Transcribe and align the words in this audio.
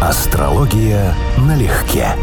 Астрология 0.00 1.12
налегке. 1.38 2.14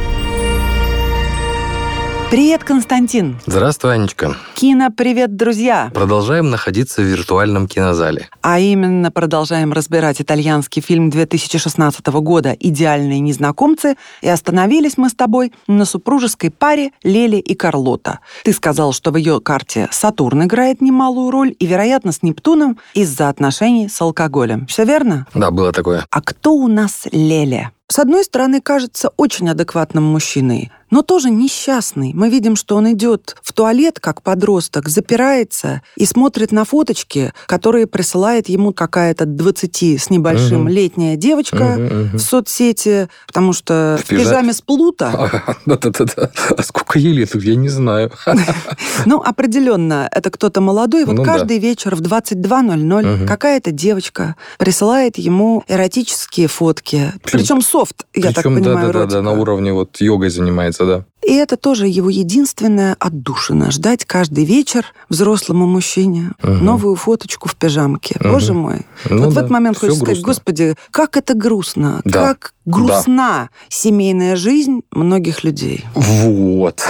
Привет, 2.36 2.66
Константин. 2.66 3.40
Здравствуй, 3.46 3.94
Анечка. 3.94 4.36
Кино-привет, 4.56 5.38
друзья. 5.38 5.90
Продолжаем 5.94 6.50
находиться 6.50 7.02
в 7.02 7.06
виртуальном 7.06 7.66
кинозале. 7.66 8.28
А 8.42 8.60
именно 8.60 9.10
продолжаем 9.10 9.72
разбирать 9.72 10.22
итальянский 10.22 10.82
фильм 10.82 11.10
2016 11.10 12.06
года 12.08 12.52
«Идеальные 12.60 13.22
незнакомцы». 13.22 13.96
И 14.22 14.28
остановились 14.28 14.98
мы 14.98 15.08
с 15.08 15.14
тобой 15.14 15.54
на 15.68 15.86
супружеской 15.86 16.52
паре 16.52 16.92
Лели 17.04 17.38
и 17.38 17.56
Карлота. 17.56 18.20
Ты 18.44 18.52
сказал, 18.52 18.92
что 18.92 19.12
в 19.12 19.16
ее 19.16 19.40
карте 19.40 19.88
Сатурн 19.92 20.44
играет 20.44 20.82
немалую 20.82 21.32
роль 21.32 21.56
и, 21.58 21.66
вероятно, 21.66 22.12
с 22.12 22.22
Нептуном 22.22 22.80
из-за 22.94 23.30
отношений 23.30 23.88
с 23.88 24.02
алкоголем. 24.02 24.68
Все 24.68 24.84
верно? 24.84 25.26
Да, 25.34 25.52
было 25.52 25.72
такое. 25.72 26.06
А 26.10 26.22
кто 26.22 26.54
у 26.54 26.68
нас 26.68 27.08
Леля? 27.14 27.72
С 27.88 28.00
одной 28.00 28.24
стороны, 28.24 28.62
кажется 28.62 29.12
очень 29.16 29.48
адекватным 29.48 30.04
мужчиной, 30.04 30.72
но 30.96 31.02
тоже 31.02 31.30
несчастный. 31.30 32.14
Мы 32.14 32.30
видим, 32.30 32.56
что 32.56 32.78
он 32.78 32.90
идет 32.94 33.36
в 33.44 33.52
туалет, 33.52 34.00
как 34.00 34.22
подросток, 34.22 34.88
запирается 34.88 35.82
и 35.98 36.06
смотрит 36.06 36.54
на 36.54 36.64
фоточки, 36.64 37.34
которые 37.48 37.86
присылает 37.86 38.48
ему 38.48 38.72
какая-то 38.72 39.26
20 39.26 40.02
с 40.02 40.10
небольшим 40.10 40.62
угу. 40.62 40.70
летняя 40.70 41.18
девочка 41.18 41.76
угу, 41.76 41.84
угу. 41.84 42.18
в 42.18 42.20
соцсети, 42.20 43.10
потому 43.28 43.52
что 43.52 44.00
в, 44.00 44.06
в 44.06 44.08
пижаме 44.08 44.54
с 44.54 44.62
плута. 44.62 45.58
Да-да-да. 45.66 46.32
А 46.58 46.64
сколько 46.64 46.98
ей 46.98 47.12
лет, 47.12 47.36
я 47.36 47.56
не 47.56 47.68
знаю. 47.68 48.14
Ну, 49.06 49.22
определенно, 49.22 50.08
это 50.12 50.32
кто-то 50.32 50.62
молодой. 50.62 51.04
Вот 51.06 51.18
ну 51.18 51.24
каждый 51.24 51.60
вечер 51.60 51.96
в 51.96 52.02
22.00 52.02 53.28
какая-то 53.28 53.72
девочка 53.72 54.36
присылает 54.58 55.18
ему 55.18 55.64
эротические 55.68 56.48
фотки. 56.48 57.12
Причем 57.24 57.62
софт, 57.62 58.06
я 58.14 58.32
так 58.32 58.46
понимаю, 58.46 58.94
Да-да-да, 58.94 59.22
на 59.22 59.34
уровне 59.34 59.74
вот 59.74 60.00
йогой 60.00 60.30
занимается, 60.30 60.85
да. 60.86 61.06
И 61.26 61.34
это 61.34 61.58
тоже 61.58 61.88
его 61.88 62.10
единственная 62.10 62.96
отдушина. 63.00 63.72
Ждать 63.72 64.06
каждый 64.06 64.46
вечер 64.46 64.86
взрослому 65.10 65.66
мужчине 65.66 66.32
угу. 66.44 66.52
новую 66.52 66.96
фоточку 66.96 67.50
в 67.50 67.56
пижамке. 67.56 68.16
Угу. 68.20 68.30
Боже 68.30 68.54
мой. 68.54 68.86
Ну, 69.10 69.26
вот 69.26 69.30
да. 69.30 69.30
в 69.30 69.38
этот 69.38 69.50
момент 69.50 69.78
хочется 69.78 70.02
сказать, 70.02 70.22
господи, 70.22 70.76
как 70.92 71.18
это 71.18 71.34
грустно. 71.34 72.02
Да. 72.04 72.28
Как 72.28 72.54
грустна 72.66 73.50
да. 73.50 73.50
семейная 73.70 74.36
жизнь 74.36 74.82
многих 74.92 75.44
людей. 75.44 75.86
Вот. 75.96 76.84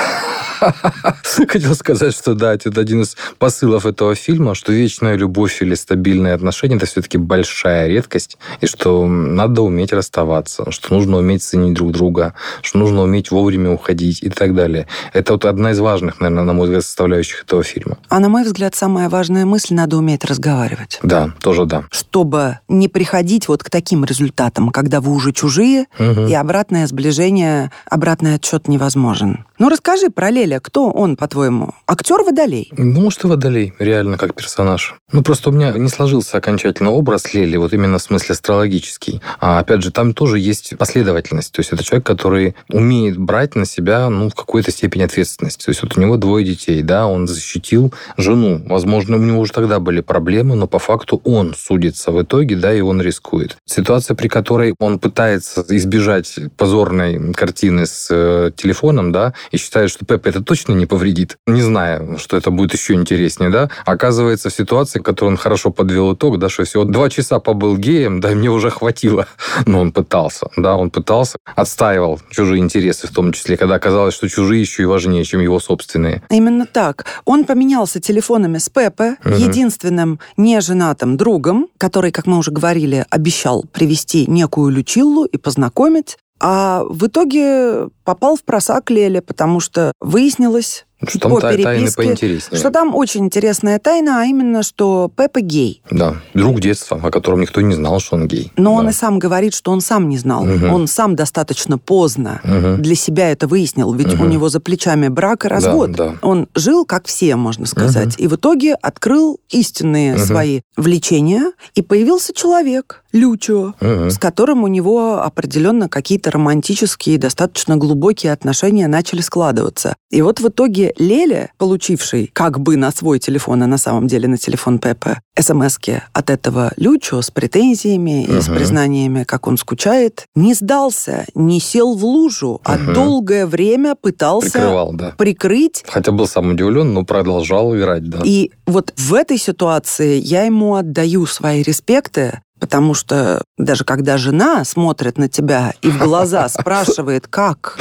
Хотел 1.48 1.76
сказать, 1.76 2.14
что 2.14 2.34
да, 2.34 2.54
это 2.54 2.70
один 2.80 3.02
из 3.02 3.16
посылов 3.38 3.86
этого 3.86 4.16
фильма, 4.16 4.56
что 4.56 4.72
вечная 4.72 5.16
любовь 5.16 5.62
или 5.62 5.76
стабильные 5.76 6.34
отношения– 6.34 6.76
это 6.78 6.86
все-таки 6.86 7.18
большая 7.18 7.88
редкость, 7.88 8.38
и 8.62 8.68
что 8.68 9.06
надо 9.06 9.62
уметь 9.62 9.94
расставаться, 9.94 10.72
что 10.72 10.94
нужно 10.94 11.18
уметь 11.18 11.44
ценить 11.44 11.74
друг 11.74 11.92
друга, 11.92 12.34
что 12.62 12.80
нужно 12.80 13.02
уметь 13.02 13.32
вовремя 13.32 13.72
уходить 13.72 14.24
и 14.24 14.30
так 14.30 14.56
далее. 14.56 14.88
Это 15.14 15.34
вот 15.34 15.46
одна 15.46 15.72
из 15.72 15.80
важных, 15.80 16.20
наверное, 16.20 16.44
на 16.44 16.54
мой 16.54 16.66
взгляд, 16.66 16.84
составляющих 16.84 17.44
этого 17.44 17.64
фильма. 17.64 17.98
А 18.10 18.20
на 18.20 18.30
мой 18.30 18.44
взгляд, 18.44 18.76
самая 18.76 19.10
важная 19.10 19.46
мысль– 19.46 19.74
надо 19.76 19.98
уметь 19.98 20.26
разговаривать. 20.26 21.00
Да, 21.04 21.34
тоже 21.42 21.66
да. 21.66 21.84
Чтобы 21.92 22.60
не 22.68 22.88
приходить 22.88 23.48
вот 23.48 23.64
к 23.64 23.70
таким 23.70 24.06
результатам, 24.06 24.70
когда 24.70 25.02
вы 25.02 25.12
уже 25.12 25.32
чужие, 25.32 25.86
угу. 26.00 26.28
и 26.28 26.34
обратное 26.34 26.88
сближение, 26.88 27.72
обратный 27.90 28.36
отчет 28.36 28.68
невозможен. 28.68 29.46
Ну, 29.58 29.70
расскажи 29.70 30.10
про 30.10 30.30
Леля. 30.30 30.55
Кто 30.60 30.92
он, 30.92 31.16
по-твоему? 31.16 31.74
Актер 31.88 32.24
Водолей? 32.24 32.72
Ну, 32.78 33.02
может, 33.02 33.24
и 33.24 33.28
Водолей, 33.28 33.74
реально, 33.80 34.18
как 34.18 34.34
персонаж. 34.36 34.96
Ну, 35.12 35.24
просто 35.24 35.50
у 35.50 35.54
меня 35.54 35.72
не 35.72 35.90
сложился 35.90 36.38
окончательно 36.38 36.92
образ 36.92 37.34
Лели, 37.34 37.58
вот 37.58 37.74
именно 37.74 37.98
в 37.98 38.02
смысле 38.02 38.34
астрологический. 38.34 39.22
А, 39.40 39.60
опять 39.60 39.82
же, 39.82 39.92
там 39.92 40.14
тоже 40.14 40.40
есть 40.40 40.78
последовательность. 40.78 41.52
То 41.52 41.60
есть 41.60 41.72
это 41.72 41.84
человек, 41.84 42.06
который 42.06 42.56
умеет 42.70 43.18
брать 43.18 43.56
на 43.56 43.66
себя, 43.66 44.10
ну, 44.10 44.30
в 44.30 44.36
какой-то 44.36 44.72
степени 44.72 45.04
ответственность. 45.04 45.64
То 45.64 45.70
есть 45.70 45.84
вот 45.84 45.98
у 45.98 46.02
него 46.02 46.18
двое 46.18 46.46
детей, 46.46 46.82
да, 46.82 47.08
он 47.08 47.28
защитил 47.28 47.94
жену. 48.18 48.62
Возможно, 48.66 49.18
у 49.18 49.20
него 49.20 49.40
уже 49.40 49.54
тогда 49.54 49.80
были 49.80 50.02
проблемы, 50.02 50.56
но 50.56 50.68
по 50.68 50.80
факту 50.80 51.22
он 51.24 51.54
судится 51.56 52.12
в 52.12 52.22
итоге, 52.22 52.56
да, 52.56 52.74
и 52.74 52.82
он 52.82 53.02
рискует. 53.02 53.58
Ситуация, 53.66 54.16
при 54.16 54.28
которой 54.28 54.76
он 54.80 55.00
пытается 55.00 55.64
избежать 55.70 56.36
позорной 56.58 57.34
картины 57.34 57.86
с 57.86 58.08
э, 58.10 58.52
телефоном, 58.56 59.12
да, 59.12 59.34
и 59.52 59.58
считает, 59.58 59.90
что 59.90 60.06
Пеппа 60.06 60.30
это 60.36 60.44
точно 60.44 60.74
не 60.74 60.86
повредит, 60.86 61.38
не 61.48 61.62
зная, 61.62 62.18
что 62.18 62.36
это 62.36 62.52
будет 62.52 62.74
еще 62.74 62.94
интереснее, 62.94 63.50
да, 63.50 63.70
оказывается 63.86 64.50
в 64.50 64.54
ситуации, 64.54 65.00
в 65.00 65.04
которой 65.04 65.30
он 65.30 65.38
хорошо 65.38 65.72
подвел 65.72 66.14
итог, 66.14 66.40
да, 66.40 66.50
что 66.50 66.66
всего 66.66 66.84
два 66.84 67.10
часа 67.10 67.40
побыл 67.40 67.78
геем, 67.78 68.20
да, 68.20 68.30
мне 68.30 68.50
уже 68.50 68.70
хватило. 68.70 69.28
Но 69.66 69.80
он 69.80 69.92
пытался, 69.92 70.48
да, 70.58 70.76
он 70.76 70.90
пытался, 70.90 71.38
отстаивал 71.56 72.20
чужие 72.30 72.62
интересы 72.62 73.08
в 73.08 73.12
том 73.12 73.32
числе, 73.32 73.56
когда 73.56 73.76
оказалось, 73.76 74.14
что 74.14 74.28
чужие 74.28 74.62
еще 74.62 74.84
и 74.84 74.86
важнее, 74.86 75.24
чем 75.24 75.40
его 75.40 75.60
собственные. 75.60 76.22
Именно 76.30 76.66
так. 76.66 77.06
Он 77.24 77.46
поменялся 77.46 78.00
телефонами 78.00 78.58
с 78.58 78.70
Пеппе, 78.70 79.18
угу. 79.24 79.36
единственным 79.36 80.20
неженатым 80.36 81.16
другом, 81.18 81.68
который, 81.78 82.12
как 82.12 82.28
мы 82.28 82.38
уже 82.38 82.52
говорили, 82.52 83.06
обещал 83.10 83.64
привести 83.72 84.26
некую 84.28 84.72
Лючиллу 84.72 85.26
и 85.26 85.38
познакомить. 85.38 86.18
А 86.40 86.84
в 86.90 87.08
итоге 87.08 87.88
попал 88.04 88.36
в 88.36 88.44
просак 88.44 88.92
Леля, 88.92 89.22
потому 89.22 89.60
что 89.60 89.94
выяснилось, 90.02 90.86
что 91.08 91.20
там 91.20 91.32
по 91.32 91.42
та, 91.42 91.58
тайны 91.58 91.90
поинтереснее. 91.92 92.60
Что 92.60 92.72
там 92.72 92.96
очень 92.96 93.26
интересная 93.26 93.80
тайна, 93.80 94.22
а 94.22 94.26
именно, 94.26 94.64
что 94.64 95.12
Пеппа 95.16 95.42
гей. 95.42 95.82
Да, 95.92 96.16
друг 96.34 96.62
детства, 96.62 97.00
о 97.02 97.12
котором 97.12 97.42
никто 97.42 97.62
не 97.62 97.76
знал, 97.76 98.00
что 98.00 98.16
он 98.16 98.28
гей. 98.28 98.52
Но 98.56 98.72
да. 98.72 98.80
он 98.80 98.90
и 98.90 98.92
сам 98.94 99.20
говорит, 99.20 99.54
что 99.54 99.72
он 99.72 99.82
сам 99.82 100.10
не 100.10 100.18
знал. 100.18 100.44
Угу. 100.44 100.68
Он 100.68 100.88
сам 100.88 101.16
достаточно 101.16 101.78
поздно 101.78 102.42
угу. 102.44 102.82
для 102.82 102.96
себя 102.96 103.32
это 103.32 103.48
выяснил, 103.48 103.94
ведь 103.94 104.14
угу. 104.14 104.24
у 104.24 104.28
него 104.28 104.50
за 104.50 104.60
плечами 104.60 105.10
брак 105.10 105.46
и 105.46 105.48
развод. 105.48 105.92
Да, 105.92 106.10
да. 106.10 106.16
Он 106.22 106.48
жил, 106.56 106.86
как 106.86 107.08
все, 107.08 107.36
можно 107.36 107.66
сказать, 107.66 108.16
угу. 108.16 108.24
и 108.24 108.28
в 108.28 108.36
итоге 108.36 108.76
открыл 108.76 109.40
истинные 109.50 110.16
угу. 110.16 110.24
свои 110.24 110.62
влечения, 110.78 111.52
и 111.76 111.82
появился 111.82 112.34
человек, 112.34 113.04
Лючо, 113.16 113.74
угу. 113.80 114.10
с 114.10 114.18
которым 114.18 114.64
у 114.64 114.68
него 114.68 115.24
определенно 115.24 115.88
какие-то 115.88 116.32
романтические, 116.32 117.18
достаточно 117.18 117.78
глубокие 117.78 118.34
отношения 118.34 118.88
начали 118.88 119.22
складываться. 119.22 119.96
И 120.12 120.22
вот 120.22 120.42
в 120.42 120.50
итоге 120.50 120.94
Леля, 120.98 121.52
получивший 121.58 122.30
как 122.34 122.60
бы 122.60 122.76
на 122.76 122.92
свой 122.92 123.20
телефон, 123.20 123.64
а 123.64 123.68
на 123.68 123.78
самом 123.78 124.08
деле 124.08 124.28
на 124.28 124.38
телефон 124.38 124.80
Пепе, 124.80 125.22
смс 125.40 125.78
от 126.14 126.30
этого 126.30 126.72
Лючо 126.78 127.22
с 127.22 127.32
претензиями 127.32 128.26
угу. 128.28 128.38
и 128.38 128.42
с 128.42 128.48
признаниями, 128.48 129.24
как 129.24 129.48
он 129.48 129.58
скучает, 129.58 130.26
не 130.36 130.54
сдался, 130.54 131.26
не 131.36 131.60
сел 131.60 131.96
в 131.96 132.04
лужу, 132.04 132.50
угу. 132.50 132.62
а 132.66 132.78
долгое 132.78 133.46
время 133.46 133.96
пытался 133.96 134.52
Прикрывал, 134.52 134.94
да. 134.94 135.14
прикрыть. 135.18 135.84
Хотя 135.88 136.12
был 136.12 136.28
сам 136.28 136.52
удивлен, 136.52 136.94
но 136.94 137.06
продолжал 137.06 137.76
играть, 137.76 138.10
да. 138.10 138.20
И 138.26 138.52
вот 138.66 138.94
в 138.98 139.14
этой 139.14 139.38
ситуации 139.38 140.20
я 140.20 140.44
ему 140.44 140.76
отдаю 140.76 141.26
свои 141.26 141.62
респекты, 141.62 142.42
Потому 142.60 142.94
что 142.94 143.44
даже 143.58 143.84
когда 143.84 144.18
жена 144.18 144.64
смотрит 144.64 145.18
на 145.18 145.28
тебя 145.28 145.74
и 145.82 145.90
в 145.90 145.98
глаза 146.00 146.48
спрашивает, 146.50 147.28
как, 147.28 147.78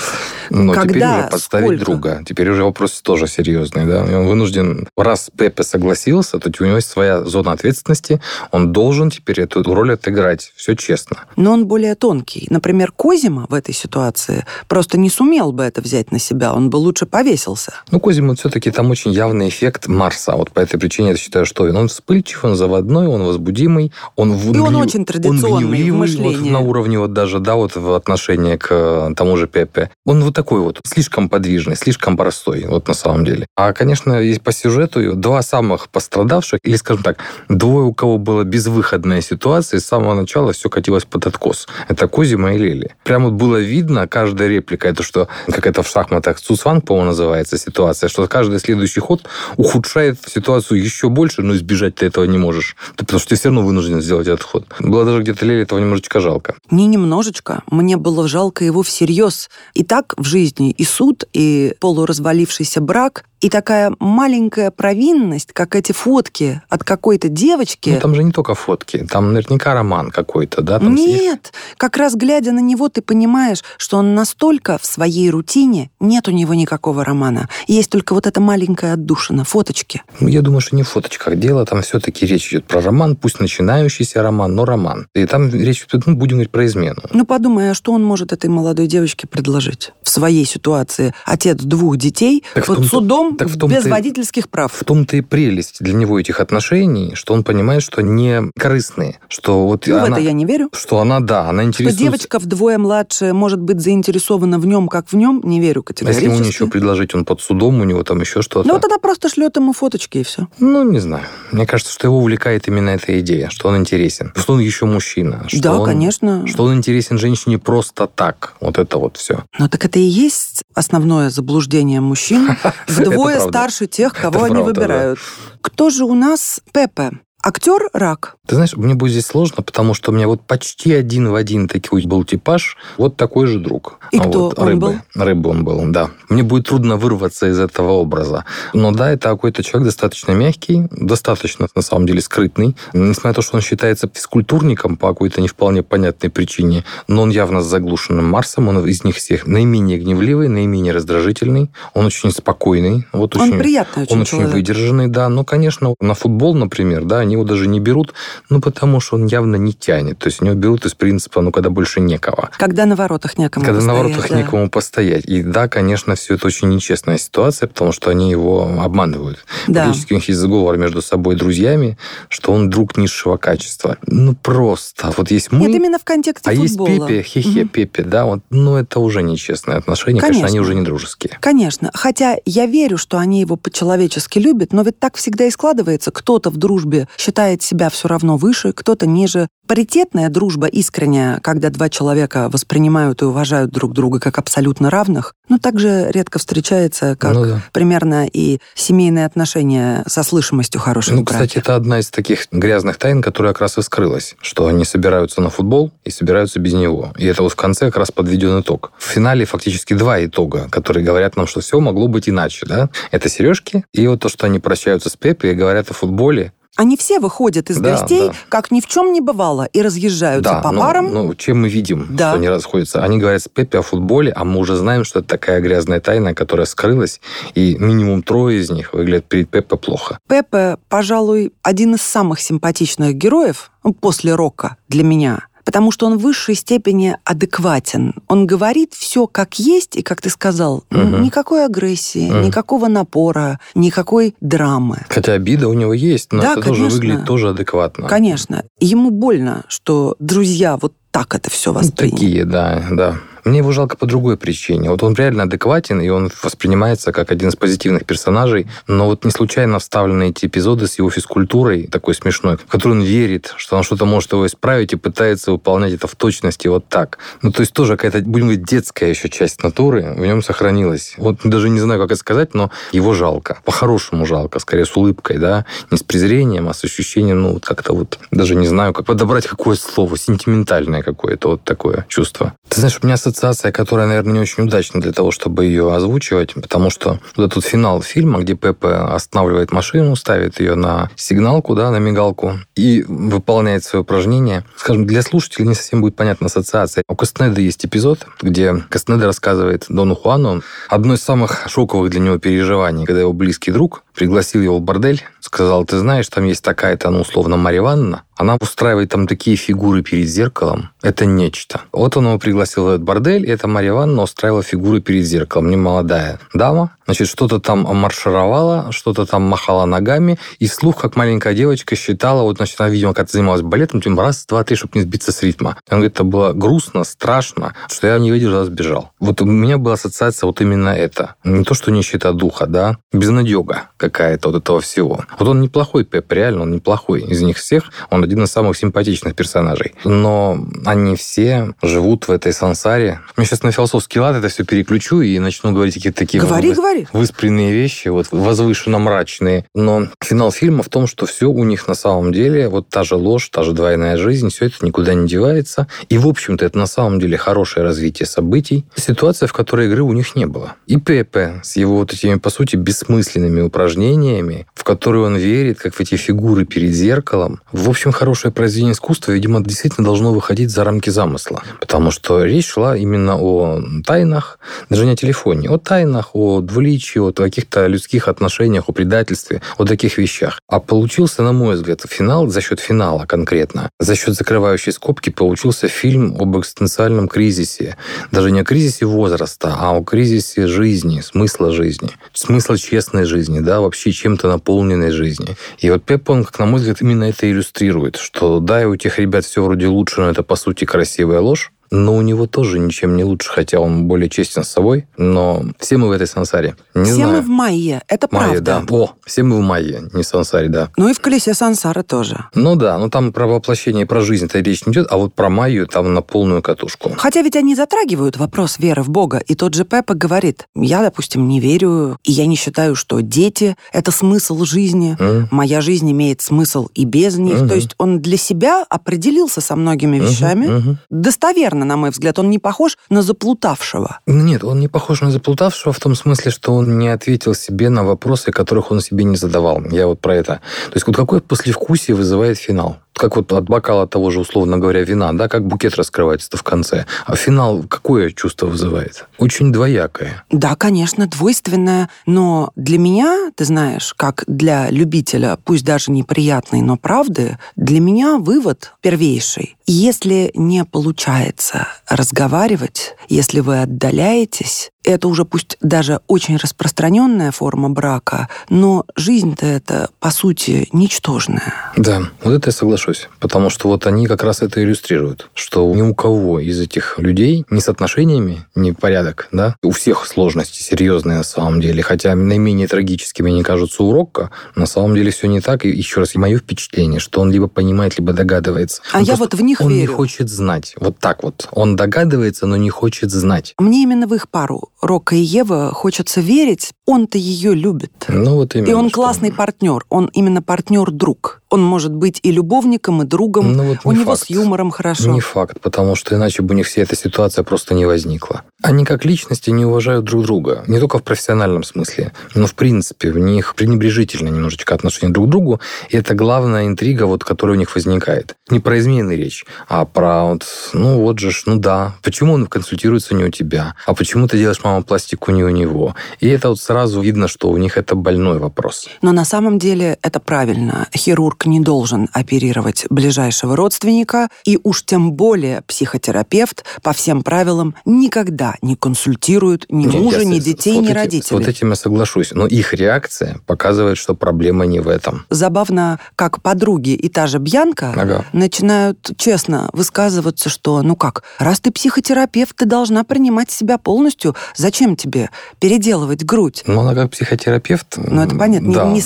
Но 0.51 0.73
когда, 0.73 0.89
теперь 0.93 1.03
уже 1.07 1.29
подставить 1.31 1.67
сколько? 1.67 1.85
друга. 1.85 2.23
Теперь 2.27 2.51
уже 2.51 2.65
вопрос 2.65 3.01
тоже 3.01 3.27
серьезный. 3.27 3.87
Да? 3.87 4.03
он 4.03 4.27
вынужден, 4.27 4.89
раз 4.97 5.31
Пепе 5.37 5.63
согласился, 5.63 6.39
то 6.39 6.51
у 6.61 6.65
него 6.65 6.77
есть 6.77 6.91
своя 6.91 7.23
зона 7.25 7.53
ответственности, 7.53 8.21
он 8.51 8.73
должен 8.73 9.11
теперь 9.11 9.41
эту 9.41 9.63
роль 9.63 9.93
отыграть. 9.95 10.53
Все 10.57 10.75
честно. 10.75 11.19
Но 11.37 11.53
он 11.53 11.67
более 11.67 11.95
тонкий. 11.95 12.47
Например, 12.51 12.93
Козима 12.93 13.47
в 13.49 13.55
этой 13.55 13.75
ситуации 13.75 14.45
просто 14.69 14.99
не 14.99 15.11
сумел 15.11 15.53
бы 15.53 15.63
это 15.63 15.81
взять 15.81 16.13
на 16.13 16.19
себя, 16.19 16.53
он 16.53 16.71
бы 16.71 16.77
лучше 16.77 17.07
повесился. 17.07 17.75
Ну, 17.91 18.01
Козима 18.01 18.35
все-таки 18.35 18.71
там 18.71 18.91
очень 18.91 19.13
явный 19.13 19.49
эффект 19.49 19.87
Марса. 19.87 20.33
Вот 20.33 20.51
по 20.51 20.61
этой 20.61 20.79
причине 20.79 21.11
я 21.11 21.17
считаю, 21.17 21.47
что 21.47 21.65
он 21.65 21.89
вспыльчив, 21.89 22.45
он 22.45 22.57
заводной, 22.57 23.07
он 23.07 23.23
возбудимый, 23.23 23.93
он 24.17 24.33
в 24.33 24.53
он 24.65 24.77
очень 24.77 25.05
традиционный 25.05 25.91
он 25.91 25.93
в 25.93 25.99
мышлении. 25.99 26.51
Вот 26.51 26.51
на 26.51 26.61
уровне 26.61 26.99
вот 26.99 27.13
даже, 27.13 27.41
да, 27.41 27.55
вот 27.55 27.77
в 27.77 27.93
отношении 27.93 28.57
к 28.57 28.69
э, 28.71 29.15
тому 29.17 29.37
же 29.37 29.47
Пепе. 29.47 29.91
Он 30.05 30.23
вот 30.23 30.35
такой 30.35 30.61
вот, 30.61 30.81
слишком 30.85 31.29
подвижный, 31.29 31.77
слишком 31.77 32.17
простой, 32.17 32.67
вот 32.67 32.89
на 32.89 32.95
самом 32.95 33.25
деле. 33.25 33.47
А, 33.57 33.73
конечно, 33.73 34.15
есть 34.15 34.43
по 34.43 34.53
сюжету 34.53 35.15
два 35.15 35.43
самых 35.43 35.89
пострадавших, 35.89 36.61
или, 36.63 36.77
скажем 36.77 37.03
так, 37.03 37.19
двое, 37.49 37.87
у 37.87 37.95
кого 37.95 38.19
была 38.19 38.45
безвыходная 38.45 39.21
ситуация, 39.21 39.81
с 39.81 39.85
самого 39.85 40.15
начала 40.15 40.53
все 40.53 40.69
катилось 40.69 41.05
под 41.05 41.27
откос. 41.27 41.67
Это 41.89 42.09
Козима 42.09 42.55
и 42.55 42.59
Лили. 42.59 42.95
Прямо 43.05 43.31
вот 43.31 43.35
было 43.35 43.57
видно, 43.57 44.07
каждая 44.07 44.49
реплика, 44.49 44.89
это 44.89 45.03
что, 45.03 45.29
как 45.47 45.67
это 45.67 45.83
в 45.83 45.89
шахматах, 45.89 46.41
Цусванг, 46.41 46.85
по-моему, 46.87 47.09
называется 47.09 47.59
ситуация, 47.59 48.09
что 48.09 48.27
каждый 48.27 48.61
следующий 48.61 49.01
ход 49.01 49.25
ухудшает 49.57 50.19
ситуацию 50.27 50.83
еще 50.83 51.09
больше, 51.09 51.43
но 51.43 51.55
избежать 51.55 51.97
ты 51.97 52.07
этого 52.07 52.25
не 52.25 52.39
можешь. 52.39 52.77
Потому 52.97 53.19
что 53.19 53.31
ты 53.31 53.37
все 53.37 53.49
равно 53.49 53.63
вынужден 53.63 54.01
сделать 54.01 54.29
этот 54.29 54.43
ход 54.43 54.54
Вот. 54.55 54.67
Было 54.79 55.05
даже 55.05 55.21
где-то 55.23 55.45
Леле 55.45 55.63
этого 55.63 55.81
немножечко 55.81 56.21
жалко. 56.21 56.55
Не 56.71 56.87
немножечко. 56.87 57.65
Мне 57.71 57.97
было 57.97 58.29
жалко 58.29 58.65
его 58.65 58.85
всерьез. 58.85 59.51
И 59.75 59.83
так 59.83 60.15
в 60.17 60.25
жизни 60.25 60.71
и 60.71 60.85
суд, 60.85 61.25
и 61.33 61.75
полуразвалившийся 61.81 62.81
брак, 62.81 63.25
и 63.45 63.51
такая 63.51 63.93
маленькая 63.99 64.71
провинность, 64.71 65.53
как 65.53 65.77
эти 65.77 65.93
фотки 65.93 66.63
от 66.71 66.83
какой-то 66.83 67.29
девочки. 67.29 67.91
Ну, 67.91 68.01
там 68.01 68.15
же 68.15 68.25
не 68.25 68.33
только 68.33 68.55
фотки, 68.55 69.07
там 69.11 69.35
наверняка 69.35 69.75
роман 69.75 70.11
какой-то, 70.11 70.63
да? 70.63 70.79
Там 70.79 70.95
Нет, 70.95 71.53
как 71.77 71.99
раз 71.99 72.15
глядя 72.15 72.53
на 72.53 72.61
него, 72.61 72.89
ты 72.89 73.03
понимаешь, 73.03 73.63
что 73.77 73.99
он 73.99 74.15
настолько 74.15 74.79
в 74.79 74.87
своей 74.87 75.29
рутине, 75.29 75.91
нет 76.01 76.27
у 76.27 76.31
него 76.31 76.55
никакого 76.55 77.05
романа. 77.05 77.51
Есть 77.67 77.91
только 77.91 78.15
вот 78.15 78.27
эта 78.27 78.41
маленькая 78.41 78.95
отдушина, 78.95 79.45
фоточки. 79.45 80.03
Ну, 80.21 80.29
я 80.29 80.41
думаю, 80.41 80.61
что 80.61 80.75
не 80.75 80.83
в 80.83 80.89
фоточках 80.89 81.37
дело, 81.37 81.67
там 81.67 81.83
все-таки 81.83 82.25
речь 82.25 82.49
идет 82.49 82.65
про 82.65 82.81
роман, 82.81 83.15
пусть 83.15 83.41
начинающийся 83.41 84.23
роман, 84.23 84.44
но 84.49 84.65
роман. 84.65 85.09
И 85.15 85.27
там 85.27 85.51
речь 85.51 85.85
идет, 85.89 86.07
ну, 86.07 86.15
будем 86.15 86.37
говорить 86.37 86.51
про 86.51 86.67
измену. 86.67 87.03
Ну, 87.13 87.25
подумай, 87.25 87.71
а 87.71 87.75
что 87.75 87.93
он 87.93 88.03
может 88.05 88.33
этой 88.33 88.49
молодой 88.49 88.87
девочке 88.87 89.27
предложить 89.27 89.93
в 90.03 90.09
своей 90.09 90.45
ситуации? 90.45 91.15
Отец 91.25 91.59
двух 91.59 91.97
детей, 91.97 92.45
так 92.55 92.69
вот 92.69 92.85
судом 92.87 93.37
так 93.37 93.49
в 93.49 93.59
том 93.59 93.71
без 93.71 93.85
водительских 93.85 94.49
прав. 94.49 94.73
В 94.73 94.85
том-то 94.85 95.17
и 95.17 95.21
прелесть 95.21 95.77
для 95.81 95.95
него 95.95 96.19
этих 96.19 96.41
отношений, 96.41 97.13
что 97.15 97.35
он 97.35 97.45
понимает, 97.45 97.83
что 97.83 98.03
не 98.03 98.51
корыстные. 98.59 99.19
Что 99.29 99.67
вот 99.67 99.87
ну, 99.87 99.97
она, 99.97 100.07
в 100.07 100.13
это 100.13 100.21
я 100.21 100.33
не 100.33 100.45
верю. 100.45 100.69
Что 100.73 101.01
она, 101.01 101.21
да, 101.21 101.49
она 101.49 101.65
интересуется... 101.65 101.97
Что 101.97 102.05
девочка 102.05 102.39
вдвое 102.39 102.79
младше 102.79 103.33
может 103.33 103.61
быть 103.61 103.81
заинтересована 103.81 104.59
в 104.59 104.67
нем, 104.67 104.89
как 104.89 105.09
в 105.09 105.15
нем, 105.15 105.41
не 105.45 105.61
верю 105.61 105.83
категорически. 105.83 106.25
А 106.25 106.29
если 106.29 106.37
ему 106.37 106.49
еще 106.49 106.67
предложить, 106.67 107.15
он 107.15 107.25
под 107.25 107.41
судом, 107.41 107.81
у 107.81 107.85
него 107.85 108.03
там 108.03 108.21
еще 108.21 108.43
что-то. 108.43 108.67
Ну, 108.67 108.75
вот 108.75 108.85
она 108.85 108.99
просто 108.99 109.29
шлет 109.29 109.57
ему 109.57 109.73
фоточки 109.73 110.19
и 110.19 110.23
все. 110.23 110.49
Ну, 110.59 110.89
не 110.91 110.99
знаю. 110.99 111.25
Мне 111.53 111.67
кажется, 111.67 111.93
что 111.93 112.07
его 112.07 112.19
увлекает 112.19 112.69
именно 112.69 112.91
эта 112.91 113.19
идея, 113.21 113.49
что 113.51 113.69
он 113.69 113.79
интересен. 113.79 114.33
Что 114.35 114.55
он 114.55 114.61
еще 114.61 114.87
мужчина. 114.87 115.45
Что 115.49 115.63
да, 115.63 115.79
он, 115.79 115.85
конечно. 115.87 116.47
Что 116.47 116.65
он 116.65 116.75
интересен 116.75 117.19
женщине 117.19 117.59
просто 117.59 118.07
так. 118.07 118.55
Вот 118.61 118.79
это 118.79 118.99
вот 118.99 119.17
все. 119.17 119.45
Ну, 119.59 119.69
так 119.69 119.85
это 119.85 119.99
и 119.99 120.03
есть 120.03 120.63
основное 120.75 121.31
заблуждение 121.31 122.01
мужчин. 122.01 122.57
Вдвое 122.89 123.41
старше 123.41 123.87
тех, 123.87 124.13
кого 124.13 124.45
они 124.45 124.63
выбирают. 124.63 125.19
Кто 125.61 125.91
же 125.91 126.05
у 126.05 126.15
нас 126.15 126.61
Пепе? 126.73 127.13
Актер 127.47 127.91
рак. 127.93 128.37
Ты 128.47 128.55
знаешь, 128.55 128.75
мне 128.75 128.95
будет 128.95 129.13
здесь 129.13 129.27
сложно, 129.27 129.63
потому 129.63 129.93
что 129.93 130.11
у 130.11 130.15
меня 130.15 130.29
вот 130.29 130.43
почти 130.43 130.95
один 130.95 131.29
в 131.29 131.35
один 131.35 131.69
такой 131.69 132.05
был 132.05 132.25
типаж, 132.25 132.77
вот 132.97 133.17
такой 133.17 133.47
же 133.47 133.59
друг. 133.59 133.99
И 134.13 134.19
а 134.19 134.21
кто 134.23 134.45
вот, 134.45 134.59
он 134.59 134.69
рыбы. 134.69 135.01
был? 135.15 135.23
Рыбы 135.23 135.51
он 135.51 135.65
был, 135.65 135.83
да. 135.87 136.11
Мне 136.31 136.43
будет 136.43 136.67
трудно 136.67 136.97
вырваться 136.97 137.47
из 137.49 137.59
этого 137.59 137.93
образа. 137.93 138.45
Но 138.73 138.93
да, 138.93 139.13
это 139.13 139.29
какой-то 139.29 139.63
человек 139.63 139.87
достаточно 139.87 140.33
мягкий, 140.33 140.89
достаточно, 140.91 141.69
на 141.75 141.83
самом 141.83 142.07
деле, 142.07 142.23
скрытный. 142.23 142.77
Несмотря 142.93 143.31
на 143.31 143.35
то, 143.35 143.43
что 143.43 143.57
он 143.57 143.63
считается 143.63 144.11
физкультурником 144.13 144.97
по 144.97 145.09
какой-то 145.09 145.41
не 145.41 145.49
вполне 145.49 145.83
понятной 145.83 146.31
причине, 146.31 146.85
но 147.09 147.23
он 147.23 147.31
явно 147.31 147.61
с 147.61 147.67
заглушенным 147.67 148.27
Марсом, 148.27 148.69
он 148.69 148.87
из 148.87 149.05
них 149.05 149.17
всех 149.17 149.47
наименее 149.47 149.99
гневливый, 149.99 150.49
наименее 150.49 150.93
раздражительный, 150.93 151.71
он 151.93 152.07
очень 152.07 152.31
спокойный. 152.31 153.07
Вот 153.13 153.37
он 153.37 153.43
очень, 153.43 153.59
приятный 153.59 154.03
очень 154.05 154.19
Он 154.19 154.25
человек. 154.25 154.49
очень 154.49 154.59
выдержанный, 154.59 155.09
да. 155.09 155.29
Но, 155.29 155.45
конечно, 155.45 155.95
на 156.01 156.15
футбол, 156.15 156.55
например, 156.55 157.05
да, 157.05 157.21
они 157.21 157.34
его 157.35 157.45
даже 157.45 157.67
не 157.67 157.81
берут, 157.81 158.15
ну, 158.51 158.61
потому 158.61 159.01
что 159.01 159.17
он 159.17 159.27
явно 159.27 159.57
не 159.57 159.73
тянет. 159.73 160.19
То 160.19 160.29
есть 160.29 160.41
его 160.41 160.55
берут 160.55 160.87
из 160.87 160.95
принципа, 160.95 161.41
ну, 161.41 161.53
когда 161.53 161.71
больше 161.71 162.01
некого. 162.01 162.51
Когда 162.59 162.87
на 162.87 162.97
воротах 162.97 163.39
некому 163.39 163.65
Когда 163.65 163.79
постоять, 163.81 164.03
на 164.03 164.09
воротах 164.09 164.29
да. 164.31 164.37
некому 164.37 164.71
постоять. 164.71 165.25
И 165.27 165.43
да, 165.43 165.69
конечно, 165.69 166.15
все 166.15 166.35
это 166.35 166.47
очень 166.47 166.69
нечестная 166.69 167.19
ситуация, 167.19 167.67
потому 167.67 167.93
что 167.93 168.11
они 168.11 168.31
его 168.31 168.81
обманывают. 168.81 169.45
Да. 169.69 169.85
Фактически 169.85 170.13
у 170.13 170.17
них 170.17 170.29
есть 170.29 170.41
сговор 170.41 170.77
между 170.77 171.03
собой 171.03 171.37
друзьями, 171.37 171.99
что 172.29 172.53
он 172.53 172.71
друг 172.71 172.97
низшего 172.97 173.37
качества. 173.37 173.99
Ну, 174.07 174.35
просто. 174.35 175.13
Вот 175.17 175.31
есть 175.31 175.53
мы... 175.53 175.61
Нет, 175.61 175.75
именно 175.75 175.99
в 175.99 176.05
контексте 176.05 176.51
а 176.51 176.55
футбола. 176.55 176.89
есть 176.89 177.07
Пепе, 177.07 177.23
хе-хе, 177.23 177.63
угу. 177.63 177.69
Пепе, 177.69 178.03
да, 178.03 178.25
вот, 178.25 178.41
ну, 178.51 178.77
это 178.77 179.01
уже 179.01 179.23
нечестные 179.23 179.79
отношения. 179.79 180.21
Конечно. 180.21 180.41
Конечно, 180.41 180.49
они 180.49 180.61
уже 180.61 180.75
не 180.75 180.85
дружеские. 180.85 181.37
Конечно. 181.41 181.91
Хотя 181.95 182.37
я 182.45 182.67
верю, 182.67 182.99
что 182.99 183.19
они 183.19 183.41
его 183.41 183.57
по-человечески 183.57 184.39
любят, 184.39 184.73
но 184.73 184.83
ведь 184.83 184.99
так 184.99 185.17
всегда 185.17 185.45
и 185.45 185.51
складывается. 185.51 186.11
Кто-то 186.11 186.51
в 186.51 186.57
дружбе 186.57 187.09
считает 187.25 187.63
себя 187.63 187.89
все 187.89 188.09
равно 188.09 188.37
выше, 188.37 188.73
кто-то 188.73 189.07
ниже. 189.07 189.49
Паритетная 189.67 190.29
дружба 190.29 190.67
искренняя, 190.67 191.41
когда 191.41 191.71
два 191.71 191.89
человека 191.89 192.51
воспринимают 192.51 193.23
и 193.23 193.25
уважают 193.25 193.71
друг 193.71 193.95
друга 193.95 194.21
как 194.21 194.39
абсолютно 194.39 194.91
равных, 194.91 195.33
ну, 195.49 195.59
также 195.59 196.11
редко 196.11 196.39
встречается, 196.39 197.17
как 197.17 197.33
ну, 197.33 197.45
да. 197.47 197.63
примерно 197.73 198.27
и 198.27 198.59
семейные 198.75 199.25
отношения 199.25 200.05
со 200.07 200.23
слышимостью 200.23 200.83
хороших 200.83 201.15
Ну, 201.15 201.23
братьев. 201.23 201.49
кстати, 201.49 201.63
это 201.63 201.77
одна 201.77 202.01
из 202.01 202.11
таких 202.11 202.47
грязных 202.53 202.99
тайн, 202.99 203.23
которая 203.23 203.55
как 203.55 203.63
раз 203.63 203.79
и 203.79 203.83
скрылась, 203.83 204.37
что 204.43 204.67
они 204.67 204.85
собираются 204.85 205.41
на 205.41 205.49
футбол 205.49 205.93
и 206.05 206.11
собираются 206.11 206.61
без 206.61 206.75
него. 206.75 207.15
И 207.17 207.25
это 207.25 207.43
вот 207.43 207.53
в 207.53 207.57
конце 207.57 207.87
как 207.87 207.97
раз 207.97 208.11
подведен 208.11 208.61
итог. 208.61 208.93
В 208.99 209.05
финале 209.05 209.47
фактически 209.47 209.95
два 209.95 210.23
итога, 210.23 210.69
которые 210.69 211.03
говорят 211.07 211.37
нам, 211.37 211.47
что 211.47 211.61
все 211.61 211.81
могло 211.81 212.07
быть 212.07 212.29
иначе. 212.29 212.67
Да? 212.67 212.91
Это 213.13 213.31
сережки 213.31 213.87
и 213.95 214.07
вот 214.09 214.21
то, 214.21 214.29
что 214.29 214.45
они 214.45 214.59
прощаются 214.59 215.09
с 215.09 215.17
Пепе 215.17 215.53
и 215.53 215.55
говорят 215.55 215.91
о 215.91 215.95
футболе, 215.95 216.53
они 216.77 216.97
все 216.97 217.21
выходят 217.21 217.71
из 217.71 217.79
да, 217.79 217.93
гостей, 217.93 218.29
да. 218.29 218.35
как 218.49 218.71
ни 218.71 218.81
в 218.81 218.87
чем 218.87 219.13
не 219.13 219.21
бывало, 219.21 219.69
и 219.73 219.83
разъезжаются 219.83 220.55
да, 220.55 220.61
по 220.61 220.73
ну, 220.73 220.81
парам. 220.81 221.13
Ну, 221.13 221.35
чем 221.35 221.63
мы 221.63 221.69
видим, 221.69 222.09
да. 222.11 222.31
что 222.31 222.39
они 222.39 222.49
расходятся? 222.49 223.03
Они 223.03 223.19
говорят 223.19 223.43
с 223.43 223.49
Пеппи 223.49 223.77
о 223.77 223.83
футболе, 223.83 224.33
а 224.33 224.45
мы 224.45 224.59
уже 224.59 224.77
знаем, 224.77 225.05
что 225.05 225.21
это 225.21 225.29
такая 225.29 225.61
грязная 225.61 226.01
тайна, 226.01 226.35
которая 226.35 226.67
скрылась, 226.67 227.21
и 227.55 227.77
минимум 227.79 228.23
трое 228.23 228.61
из 228.61 228.71
них 228.71 228.93
выглядят 228.93 229.27
перед 229.27 229.49
Пеппе 229.49 229.77
плохо. 229.77 230.19
Пеппе, 230.29 230.79
пожалуй, 230.89 231.53
один 231.63 231.95
из 231.95 232.03
самых 232.03 232.41
симпатичных 232.41 233.15
героев 233.15 233.71
ну, 233.85 233.93
после 233.93 234.35
Рока 234.35 234.77
для 234.89 235.05
меня– 235.05 235.47
потому 235.65 235.91
что 235.91 236.07
он 236.07 236.19
в 236.19 236.23
высшей 236.23 236.55
степени 236.55 237.17
адекватен. 237.25 238.15
Он 238.29 238.47
говорит 238.47 238.93
все 238.95 239.27
как 239.27 239.59
есть, 239.59 239.97
и, 239.97 240.03
как 240.03 240.21
ты 240.21 240.31
сказал, 240.31 240.85
угу. 240.91 241.19
никакой 241.19 241.65
агрессии, 241.65 242.31
угу. 242.31 242.47
никакого 242.47 242.89
напора, 242.89 243.61
никакой 243.75 244.35
драмы. 244.41 245.05
Хотя 245.09 245.33
обида 245.33 245.69
у 245.69 245.75
него 245.75 245.95
есть, 245.95 246.33
но 246.33 246.43
да, 246.43 246.53
это 246.53 246.63
конечно. 246.63 246.85
тоже 246.85 246.97
выглядит 246.97 247.25
тоже 247.25 247.49
адекватно. 247.51 248.09
Конечно. 248.09 248.65
Ему 248.81 249.11
больно, 249.11 249.65
что 249.69 250.17
друзья 250.19 250.77
вот 250.77 250.95
так 251.11 251.35
это 251.35 251.49
все 251.49 251.73
восприняли. 251.73 252.13
Ну, 252.13 252.19
такие, 252.19 252.45
да, 252.45 252.85
да. 252.91 253.17
Мне 253.45 253.59
его 253.59 253.73
жалко 253.73 253.97
по 253.97 254.07
другой 254.07 254.37
причине. 254.37 254.91
Вот 254.91 255.03
он 255.03 255.15
реально 255.15 255.43
адекватен, 255.43 256.01
и 256.01 256.09
он 256.09 256.31
воспринимается 256.43 257.13
как 257.13 257.31
один 257.31 257.51
из 257.51 257.57
позитивных 257.57 258.07
персонажей, 258.07 258.67
но 258.87 259.07
вот 259.07 259.25
не 259.25 259.31
случайно 259.31 259.79
вставлены 259.79 260.31
эти 260.31 260.47
эпизоды 260.47 260.87
с 260.87 260.99
его 260.99 261.11
физкультурой, 261.11 261.87
такой 261.87 262.15
смешной, 262.15 262.57
в 262.57 262.65
которой 262.67 262.93
он 262.93 263.03
верит, 263.03 263.53
что 263.57 263.77
он 263.77 263.83
что-то 263.83 264.07
может 264.07 264.33
его 264.33 264.47
исправить 264.47 264.93
и 264.93 264.97
пытается 264.97 265.53
выполнять 265.53 265.93
это 265.93 266.07
в 266.07 266.17
точности 266.17 266.69
вот 266.69 266.89
так. 266.89 267.19
Ну, 267.43 267.53
то 267.53 267.61
есть 267.61 267.73
тоже 267.73 267.97
какая-то, 267.97 268.27
будем 268.27 268.47
говорить, 268.47 268.65
детская 268.65 269.11
еще 269.11 269.29
часть 269.29 269.63
натуры 269.63 270.15
в 270.17 270.21
нем 270.21 270.43
сохранилась. 270.43 271.15
Вот 271.19 271.41
даже 271.45 271.69
не 271.69 271.81
знаю, 271.81 272.01
как 272.01 272.13
это 272.13 272.21
сказать, 272.21 272.55
но 272.55 272.71
его 272.93 273.13
жалко. 273.13 273.59
По-хорошему 273.65 274.25
жалко, 274.25 274.59
скорее 274.59 274.87
с 274.87 274.97
улыбкой, 274.97 275.39
да, 275.39 275.67
не 275.91 275.99
с 275.99 276.03
презрением, 276.03 276.69
а 276.69 276.75
с 276.75 276.83
ощущением, 276.85 277.43
ну, 277.43 277.53
вот 277.55 277.65
как-то 277.65 277.93
вот, 277.93 278.19
даже 278.31 278.55
не 278.55 278.67
знаю, 278.67 278.95
как 278.95 279.05
подобрать 279.05 279.47
какое 279.47 279.77
слово, 279.77 280.17
сентиментальное 280.17 281.03
какое-то 281.03 281.51
вот 281.51 281.65
такое 281.65 282.07
чувство. 282.09 282.55
Ты 282.69 282.81
знаешь, 282.81 282.99
у 283.03 283.07
меня 283.07 283.15
ассоциация, 283.15 283.34
которая, 283.73 284.07
наверное, 284.07 284.35
не 284.35 284.41
очень 284.41 284.65
удачна 284.65 285.01
для 285.01 285.13
того, 285.13 285.31
чтобы 285.31 285.65
ее 285.65 285.95
озвучивать, 285.95 286.55
потому 286.55 286.91
что 286.91 287.21
вот 287.37 287.51
этот 287.51 287.65
финал 287.65 288.03
фильма, 288.03 288.41
где 288.41 288.55
Пепе 288.55 288.89
останавливает 288.89 289.73
машину, 289.73 290.17
ставит 290.17 290.61
ее 290.61 290.75
на 290.75 291.11
сигналку, 291.17 291.75
да, 291.75 291.91
на 291.91 291.99
мигалку 291.99 292.59
и 292.77 293.05
выполняет 293.07 293.85
свое 293.85 294.03
упражнение. 294.03 294.65
Скажем, 294.77 295.07
для 295.07 295.23
слушателей 295.23 295.69
не 295.69 295.75
совсем 295.75 296.01
будет 296.01 296.17
понятна 296.17 296.47
ассоциация. 296.47 297.03
У 297.09 297.17
Кастнеда 297.17 297.61
есть 297.61 297.85
эпизод, 297.85 298.27
где 298.43 298.75
Кастнеда 298.89 299.27
рассказывает 299.27 299.87
Дону 299.89 300.15
Хуану 300.15 300.63
одно 300.89 301.15
из 301.15 301.23
самых 301.23 301.69
шоковых 301.69 302.11
для 302.11 302.21
него 302.21 302.39
переживаний, 302.39 303.05
когда 303.05 303.21
его 303.21 303.33
близкий 303.33 303.73
друг 303.73 304.05
пригласил 304.15 304.63
его 304.63 304.79
в 304.79 304.81
бордель, 304.81 305.23
сказал, 305.41 305.85
ты 305.85 305.99
знаешь, 305.99 306.29
там 306.29 306.45
есть 306.45 306.63
такая-то, 306.63 307.11
ну, 307.11 307.21
условно, 307.21 307.57
Марья 307.57 307.81
Ивановна, 307.81 308.23
она 308.37 308.57
устраивает 308.61 309.11
там 309.11 309.27
такие 309.27 309.57
фигуры 309.57 310.03
перед 310.03 310.29
зеркалом. 310.29 310.91
Это 311.03 311.27
нечто. 311.27 311.83
Вот 311.93 312.17
он 312.17 312.27
его 312.27 312.39
пригласил 312.39 312.85
в 312.85 312.89
этот 312.89 313.03
бордель, 313.03 313.47
и 313.47 313.51
эта 313.51 313.69
Марья 313.69 313.91
Ивановна 313.91 314.23
устраивала 314.23 314.63
фигуры 314.63 315.01
перед 315.01 315.25
зеркалом. 315.25 315.71
Не 315.71 315.77
молодая 315.77 316.41
дама. 316.53 316.97
Значит, 317.07 317.29
что-то 317.29 317.61
там 317.61 317.81
маршировала, 317.81 318.91
что-то 318.91 319.27
там 319.27 319.43
махала 319.43 319.85
ногами, 319.85 320.39
и 320.59 320.67
слух, 320.67 321.01
как 321.01 321.17
маленькая 321.17 321.55
девочка, 321.55 321.97
считала, 321.97 322.43
вот, 322.43 322.57
значит, 322.57 322.81
она, 322.81 322.89
видимо, 322.89 323.13
как-то 323.13 323.33
занималась 323.33 323.61
балетом, 323.61 324.01
тем 324.01 324.19
раз, 324.19 324.47
два, 324.47 324.65
три, 324.65 324.77
чтобы 324.77 324.93
не 324.95 325.03
сбиться 325.03 325.31
с 325.31 325.43
ритма. 325.43 325.77
Он 325.91 325.99
говорит, 325.99 326.15
это 326.15 326.25
было 326.25 326.53
грустно, 326.55 327.05
страшно, 327.05 327.75
что 327.89 328.07
я 328.07 328.19
не 328.19 328.31
выдержал, 328.31 328.65
сбежал. 328.65 329.11
Вот 329.21 329.43
у 329.43 329.45
меня 329.45 329.77
была 329.77 329.95
ассоциация 329.95 330.47
вот 330.47 330.63
именно 330.63 330.89
это. 330.89 331.35
Не 331.45 331.65
то, 331.65 331.75
что 331.75 331.91
нищета 331.91 332.33
духа, 332.33 332.67
да, 332.67 332.97
безнадега 333.13 333.91
какая-то 333.99 334.49
вот 334.49 334.63
этого 334.63 334.81
всего. 334.81 335.25
Вот 335.39 335.49
он 335.49 335.61
неплохой 335.61 336.05
Пеп, 336.05 336.33
реально, 336.33 336.63
он 336.63 336.73
неплохой 336.73 337.21
из 337.21 337.43
них 337.43 337.59
всех. 337.59 337.91
Он 338.09 338.24
один 338.25 338.45
из 338.45 338.51
самых 338.51 338.77
симпатичных 338.77 339.35
персонажей. 339.35 339.95
Но 340.05 340.67
они 340.85 341.17
все 341.17 341.75
живут 341.83 342.29
в 342.29 342.31
этой 342.31 342.53
сансаре. 342.53 343.21
Я 343.37 343.45
сейчас 343.45 343.63
на 343.63 343.73
философский 343.73 344.21
лад 344.21 344.37
это 344.37 344.49
все 344.49 344.65
переключу 344.65 345.21
и 345.21 345.39
начну 345.39 345.73
говорить 345.73 345.95
какие-то 345.95 346.19
такие 346.19 346.43
говори, 346.43 346.71
вы, 346.71 346.75
говори. 346.75 347.07
выспренные 347.13 347.73
вещи, 347.73 348.09
вот 348.09 348.29
возвышенно-мрачные. 348.31 349.65
Но 349.75 350.09
финал 350.21 350.53
фильма 350.53 350.83
в 350.83 350.89
том, 350.89 351.07
что 351.07 351.27
все 351.27 351.47
у 351.47 351.65
них 351.65 351.89
на 351.89 351.95
самом 351.95 352.33
деле, 352.33 352.69
вот 352.69 352.89
та 352.89 353.05
же 353.05 353.17
ложь, 353.17 353.49
та 353.51 353.63
же 353.63 353.73
двойная 353.73 354.17
жизнь, 354.17 354.51
все 354.51 354.67
это 354.67 354.85
никуда 354.85 355.15
не 355.15 355.27
девается. 355.27 355.89
И, 356.09 356.19
в 356.19 356.27
общем-то, 356.27 356.65
это 356.65 356.79
на 356.79 356.87
самом 356.87 357.21
деле 357.21 357.37
хорошее 357.37 357.85
развитие 357.85 358.27
событий. 358.27 358.85
Ситуация, 358.97 359.47
в 359.47 359.53
которой 359.53 359.87
игры 359.87 360.03
у 360.03 360.13
них 360.13 360.35
не 360.35 360.47
было. 360.47 360.75
И 360.87 360.97
Пепе 360.97 361.61
с 361.63 361.77
его 361.77 361.99
вот 361.99 362.13
этими, 362.13 362.37
по 362.37 362.51
сути, 362.51 362.77
бессмысленными 362.77 363.61
упражнениями, 363.61 364.67
в 364.75 364.85
которые 364.85 365.25
он 365.25 365.37
верит, 365.37 365.79
как 365.79 365.95
в 365.95 366.01
эти 366.01 366.17
фигуры 366.17 366.65
перед 366.65 366.93
зеркалом. 366.93 367.61
В 367.73 367.89
общем, 367.89 368.13
хорошее 368.15 368.53
произведение 368.53 368.93
искусства, 368.93 369.33
видимо, 369.33 369.63
действительно 369.63 370.05
должно 370.05 370.33
выходить 370.33 370.71
за 370.71 370.85
рамки 370.85 371.11
замысла. 371.11 371.63
Потому 371.81 372.11
что 372.11 372.45
речь 372.45 372.69
шла 372.69 372.97
именно 372.97 373.37
о 373.39 373.83
тайнах, 374.07 374.59
даже 374.89 375.05
не 375.05 375.13
о 375.13 375.17
телефоне, 375.17 375.69
о 375.69 375.79
тайнах, 375.79 376.31
о 376.35 376.61
двуличии, 376.61 377.19
о 377.19 377.33
каких-то 377.33 377.87
людских 377.87 378.29
отношениях, 378.29 378.85
о 378.89 378.93
предательстве, 378.93 379.61
о 379.77 379.85
таких 379.85 380.19
вещах. 380.19 380.61
А 380.69 380.81
получился, 380.81 381.43
на 381.43 381.53
мой 381.53 381.75
взгляд, 381.75 382.01
финал 382.09 382.49
за 382.49 382.61
счет 382.61 382.81
финала 382.81 383.27
конкретно, 383.27 383.91
за 383.99 384.15
счет 384.15 384.35
закрывающей 384.35 384.93
скобки 384.93 385.31
получился 385.31 385.89
фильм 385.89 386.37
об 386.41 386.57
экзистенциальном 386.57 387.29
кризисе. 387.29 387.97
Даже 388.31 388.51
не 388.51 388.61
о 388.61 388.65
кризисе 388.65 389.07
возраста, 389.07 389.75
а 389.79 389.97
о 389.97 390.05
кризисе 390.05 390.67
жизни, 390.67 391.21
смысла 391.21 391.73
жизни, 391.73 392.11
смысла 392.33 392.79
честной 392.79 393.25
жизни, 393.25 393.61
да, 393.61 393.81
вообще 393.81 394.13
чем-то 394.13 394.49
наполненной 394.49 395.11
жизни. 395.11 395.57
И 395.79 395.91
вот 395.91 396.05
Пеп, 396.05 396.31
он, 396.31 396.45
как 396.45 396.59
на 396.59 396.67
мой 396.67 396.81
взгляд, 396.81 397.01
именно 397.01 397.25
это 397.25 397.51
иллюстрирует, 397.51 398.04
что 398.13 398.61
да, 398.61 398.83
и 398.83 398.85
у 398.85 398.97
тех 398.97 399.19
ребят 399.19 399.45
все 399.45 399.63
вроде 399.63 399.87
лучше, 399.87 400.21
но 400.21 400.31
это 400.31 400.43
по 400.43 400.57
сути 400.57 400.85
красивая 400.85 401.41
ложь, 401.41 401.73
но 401.91 402.17
у 402.17 402.23
него 402.23 402.47
тоже 402.47 402.79
ничем 402.79 403.17
не 403.17 403.25
лучше, 403.25 403.51
хотя 403.51 403.81
он 403.81 404.05
более 404.05 404.29
честен 404.29 404.65
с 404.65 404.69
собой. 404.69 405.07
Но 405.17 405.63
все 405.79 405.97
мы 405.97 406.09
в 406.09 406.13
этой 406.13 406.27
сансаре. 406.27 406.77
Не 406.95 407.05
все 407.05 407.15
знаю. 407.15 407.33
мы 407.33 407.41
в 407.43 407.49
майе, 407.49 408.03
это 408.09 408.29
майе, 408.31 408.63
правда. 408.63 408.85
да. 408.87 408.97
О, 408.97 409.13
все 409.25 409.43
мы 409.43 409.59
в 409.59 409.61
майе, 409.61 410.09
не 410.13 410.23
сансаре, 410.23 410.69
да. 410.69 410.91
Ну 410.97 411.09
и 411.09 411.13
в 411.13 411.21
колесе 411.21 411.55
сансары 411.55 412.03
тоже. 412.03 412.45
Ну 412.55 412.77
да, 412.77 412.99
но 412.99 413.09
там 413.09 413.33
про 413.33 413.47
воплощение 413.47 414.05
и 414.05 414.07
про 414.07 414.21
жизнь-то 414.21 414.59
речь 414.61 414.87
не 414.87 414.93
идет, 414.93 415.09
а 415.11 415.17
вот 415.17 415.35
про 415.35 415.51
майю 415.51 415.87
там 415.87 416.15
на 416.15 416.23
полную 416.23 416.63
катушку. 416.63 417.13
Хотя 417.17 417.43
ведь 417.43 417.57
они 417.57 417.75
затрагивают 417.75 418.37
вопрос 418.37 418.79
веры 418.79 419.03
в 419.03 419.11
Бога. 419.11 419.39
И 419.47 419.55
тот 419.55 419.75
же 419.75 419.85
Пеппа 419.85 420.15
говорит, 420.15 420.67
я, 420.75 421.03
допустим, 421.03 421.49
не 421.49 421.61
верю, 421.61 422.19
и 422.25 422.33
я 422.33 422.47
не 422.47 422.57
считаю, 422.57 422.95
что 422.95 423.21
дети— 423.21 423.77
это 423.93 424.11
смысл 424.11 424.65
жизни. 424.65 425.17
Mm. 425.19 425.49
Моя 425.51 425.81
жизнь 425.81 426.11
имеет 426.11 426.41
смысл 426.41 426.89
и 426.95 427.05
без 427.05 427.37
них. 427.37 427.63
Mm-hmm. 427.63 427.69
То 427.69 427.75
есть 427.75 427.95
он 427.99 428.21
для 428.21 428.37
себя 428.37 428.85
определился 428.89 429.61
со 429.61 429.77
многими 429.77 430.19
вещами. 430.19 430.67
Mm-hmm. 430.67 430.97
Достоверно, 431.11 431.74
на 431.81 431.97
мой 431.97 432.11
взгляд. 432.11 432.39
Он 432.39 432.51
не 432.51 432.59
похож 432.59 432.97
на 433.11 433.23
заплутавшего. 433.23 434.21
Нет, 434.27 434.65
он 434.65 434.81
не 434.81 434.89
похож 434.89 435.23
на 435.23 435.31
заплутавшего 435.31 435.93
в 435.93 435.99
том 435.99 436.15
смысле, 436.15 436.51
что 436.51 436.75
он 436.75 436.99
не 436.99 437.09
ответил 437.09 437.55
себе 437.55 437.89
на 437.89 438.05
вопросы, 438.05 438.53
которых 438.53 438.91
он 438.91 439.01
себе 439.01 439.25
не 439.25 439.37
задавал. 439.37 439.83
Я 439.91 440.07
вот 440.07 440.21
про 440.21 440.37
это. 440.37 440.61
То 440.87 440.95
есть 440.95 441.07
вот 441.07 441.17
какое 441.17 441.41
послевкусие 441.41 442.17
вызывает 442.17 442.59
финал? 442.59 442.99
Как 443.15 443.37
вот 443.37 443.53
от 443.53 443.65
бокала 443.65 444.07
того 444.07 444.31
же, 444.31 444.41
условно 444.41 444.79
говоря, 444.79 445.03
вина, 445.03 445.33
да, 445.33 445.49
как 445.49 445.67
букет 445.67 445.95
раскрывается-то 445.95 446.57
в 446.57 446.63
конце. 446.63 447.07
А 447.25 447.37
финал 447.37 447.85
какое 447.85 448.31
чувство 448.31 448.67
вызывает? 448.67 449.27
Очень 449.39 449.73
двоякое. 449.73 450.45
Да, 450.51 450.75
конечно, 450.75 451.27
двойственное, 451.27 452.11
но 452.27 452.71
для 452.77 452.99
меня, 452.99 453.51
ты 453.55 453.65
знаешь, 453.65 454.15
как 454.15 454.45
для 454.47 454.91
любителя, 454.91 455.59
пусть 455.65 455.85
даже 455.85 456.11
неприятной, 456.11 456.83
но 456.83 456.97
правды, 456.97 457.59
для 457.77 458.01
меня 458.01 458.39
вывод 458.39 458.93
первейший. 459.01 459.77
Если 459.87 460.51
не 460.55 460.85
получается 460.85 461.89
разговаривать, 462.09 463.15
если 463.29 463.61
вы 463.61 463.83
отдаляетесь, 463.83 464.91
это 465.05 465.29
уже 465.29 465.45
пусть 465.45 465.77
даже 465.81 466.21
очень 466.27 466.57
распространенная 466.57 467.53
форма 467.53 467.91
брака, 467.91 468.49
но 468.69 469.05
жизнь-то 469.17 469.67
это, 469.67 470.11
по 470.19 470.31
сути, 470.31 470.89
ничтожная. 470.93 471.75
Да, 471.97 472.23
вот 472.43 472.55
это 472.55 472.69
я 472.69 472.73
соглашусь. 472.73 473.29
Потому 473.39 473.71
что 473.71 473.89
вот 473.89 474.07
они 474.07 474.27
как 474.27 474.43
раз 474.43 474.63
это 474.63 474.83
иллюстрируют, 474.83 475.51
что 475.55 475.93
ни 475.95 476.03
у 476.03 476.15
кого 476.15 476.59
из 476.59 476.81
этих 476.81 477.19
людей 477.19 477.65
ни 477.71 477.81
с 477.81 477.89
отношениями 477.89 478.67
не 478.75 478.93
порядок, 478.93 479.49
да, 479.53 479.77
у 479.83 479.91
всех 479.91 480.27
сложности 480.27 480.83
серьезные 480.83 481.39
на 481.39 481.45
самом 481.45 481.81
деле, 481.81 482.03
хотя 482.03 482.35
наименее 482.35 482.89
трагическими 482.89 483.51
они 483.53 483.63
кажутся 483.63 484.03
у 484.03 484.13
Рокко, 484.13 484.51
на 484.75 484.87
самом 484.87 485.15
деле 485.15 485.31
все 485.31 485.47
не 485.47 485.61
так. 485.61 485.85
И 485.85 485.89
еще 485.89 486.21
раз, 486.21 486.35
мое 486.35 486.59
впечатление, 486.59 487.21
что 487.21 487.41
он 487.41 487.53
либо 487.53 487.69
понимает, 487.69 488.19
либо 488.19 488.33
догадывается. 488.33 489.03
А 489.13 489.19
он 489.19 489.25
я 489.25 489.37
вот 489.37 489.55
в 489.55 489.63
них 489.63 489.81
он 489.81 489.89
верю. 489.89 490.01
не 490.01 490.07
хочет 490.07 490.49
знать. 490.49 490.95
Вот 490.99 491.19
так 491.19 491.43
вот. 491.43 491.69
Он 491.73 491.97
догадывается, 491.97 492.67
но 492.67 492.77
не 492.77 492.91
хочет 492.91 493.31
знать. 493.31 493.75
Мне 493.79 494.03
именно 494.03 494.27
в 494.27 494.35
их 494.35 494.49
пару 494.49 494.91
Рока 495.05 495.37
и 495.37 495.41
Ева 495.41 495.93
хочется 495.93 496.41
верить, 496.41 496.93
он-то 497.05 497.37
ее 497.37 497.75
любит. 497.75 498.13
Ну, 498.29 498.55
вот 498.55 498.75
именно. 498.75 498.89
И 498.89 498.93
он 498.95 499.11
что... 499.11 499.17
классный 499.17 499.53
партнер, 499.53 500.05
он 500.09 500.31
именно 500.33 500.63
партнер-друг. 500.63 501.61
Он 501.69 501.83
может 501.83 502.15
быть 502.15 502.41
и 502.43 502.53
любовником, 502.53 503.23
и 503.23 503.27
другом. 503.27 503.73
Ну, 503.73 503.83
вот 503.83 503.99
У 504.05 504.13
него 504.13 504.37
факт. 504.37 504.47
с 504.47 504.51
юмором 504.51 504.91
хорошо. 504.91 505.31
Не 505.31 505.41
факт, 505.41 505.81
потому 505.81 506.15
что 506.15 506.35
иначе 506.37 506.63
бы 506.63 506.73
у 506.73 506.77
них 506.77 506.87
вся 506.87 507.03
эта 507.03 507.17
ситуация 507.17 507.65
просто 507.65 507.95
не 507.95 508.07
возникла. 508.07 508.63
Они 508.83 509.05
как 509.05 509.25
личности 509.25 509.71
не 509.71 509.85
уважают 509.85 510.25
друг 510.25 510.45
друга. 510.45 510.85
Не 510.87 511.01
только 511.01 511.19
в 511.19 511.23
профессиональном 511.25 511.83
смысле, 511.83 512.33
но 512.55 512.67
в 512.67 512.75
принципе. 512.75 513.31
В 513.31 513.39
них 513.39 513.75
пренебрежительно 513.75 514.49
немножечко 514.49 514.95
отношение 514.95 515.35
друг 515.35 515.49
к 515.49 515.51
другу. 515.51 515.81
И 516.11 516.17
это 516.17 516.35
главная 516.35 516.87
интрига, 516.87 517.25
вот, 517.25 517.45
которая 517.45 517.77
у 517.77 517.79
них 517.79 517.95
возникает. 517.95 518.55
Не 518.71 518.79
про 518.79 518.99
измены 519.01 519.33
речь, 519.33 519.67
а 519.89 520.05
про 520.05 520.45
вот, 520.45 520.65
ну 520.93 521.21
вот 521.21 521.41
же, 521.41 521.51
ну 521.67 521.77
да, 521.77 522.15
почему 522.23 522.55
он 522.55 522.67
консультируется 522.67 523.35
не 523.35 523.45
у 523.45 523.51
тебя? 523.51 523.97
А 524.07 524.15
почему 524.15 524.47
ты 524.47 524.59
делаешь, 524.59 524.81
мама, 524.85 524.94
пластику 525.03 525.51
не 525.51 525.65
у 525.65 525.71
него? 525.71 526.15
И 526.41 526.49
это 526.49 526.69
вот 526.69 526.81
сразу 526.81 527.21
видно, 527.21 527.49
что 527.49 527.69
у 527.69 527.77
них 527.77 527.97
это 527.97 528.15
больной 528.15 528.59
вопрос. 528.59 529.09
Но 529.23 529.33
на 529.33 529.45
самом 529.45 529.79
деле 529.79 530.19
это 530.23 530.41
правильно. 530.41 531.09
Хирург 531.15 531.67
не 531.67 531.81
должен 531.81 532.29
оперировать 532.33 533.07
ближайшего 533.11 533.77
родственника, 533.77 534.49
и 534.65 534.79
уж 534.83 535.05
тем 535.05 535.33
более 535.33 535.83
психотерапевт 535.83 536.85
по 537.03 537.13
всем 537.13 537.43
правилам 537.43 537.95
никогда 538.05 538.75
не 538.83 538.97
консультирует 538.97 539.87
ни 539.89 540.07
Нет, 540.07 540.15
мужа, 540.15 540.45
ни 540.45 540.59
детей, 540.59 540.99
ни 540.99 541.13
родителей. 541.13 541.59
Вот 541.59 541.69
этим 541.69 541.91
я 541.91 541.97
соглашусь. 541.97 542.53
Но 542.53 542.67
их 542.67 542.95
реакция 542.95 543.61
показывает, 543.67 544.19
что 544.19 544.35
проблема 544.35 544.87
не 544.87 545.01
в 545.01 545.09
этом. 545.09 545.47
Забавно, 545.51 546.21
как 546.37 546.63
подруги 546.63 547.11
и 547.11 547.29
та 547.29 547.47
же 547.47 547.59
Бьянка 547.59 548.13
ага. 548.17 548.45
начинают 548.53 549.31
честно 549.37 549.91
высказываться, 549.93 550.69
что, 550.69 551.03
ну 551.03 551.17
как, 551.17 551.43
раз 551.59 551.81
ты 551.81 551.91
психотерапевт, 551.91 552.77
ты 552.77 552.85
должна 552.85 553.25
принимать 553.25 553.71
себя 553.71 553.99
полностью. 553.99 554.55
Зачем 554.85 555.17
тебе 555.17 555.49
переделывать 555.81 556.45
грудь? 556.45 556.83
Ну, 556.87 557.01
она 557.01 557.15
как 557.15 557.31
психотерапевт... 557.31 558.19
Ну, 558.19 558.43
это 558.43 558.55
понятно, 558.55 558.93
да, 558.93 559.07
не, 559.07 559.23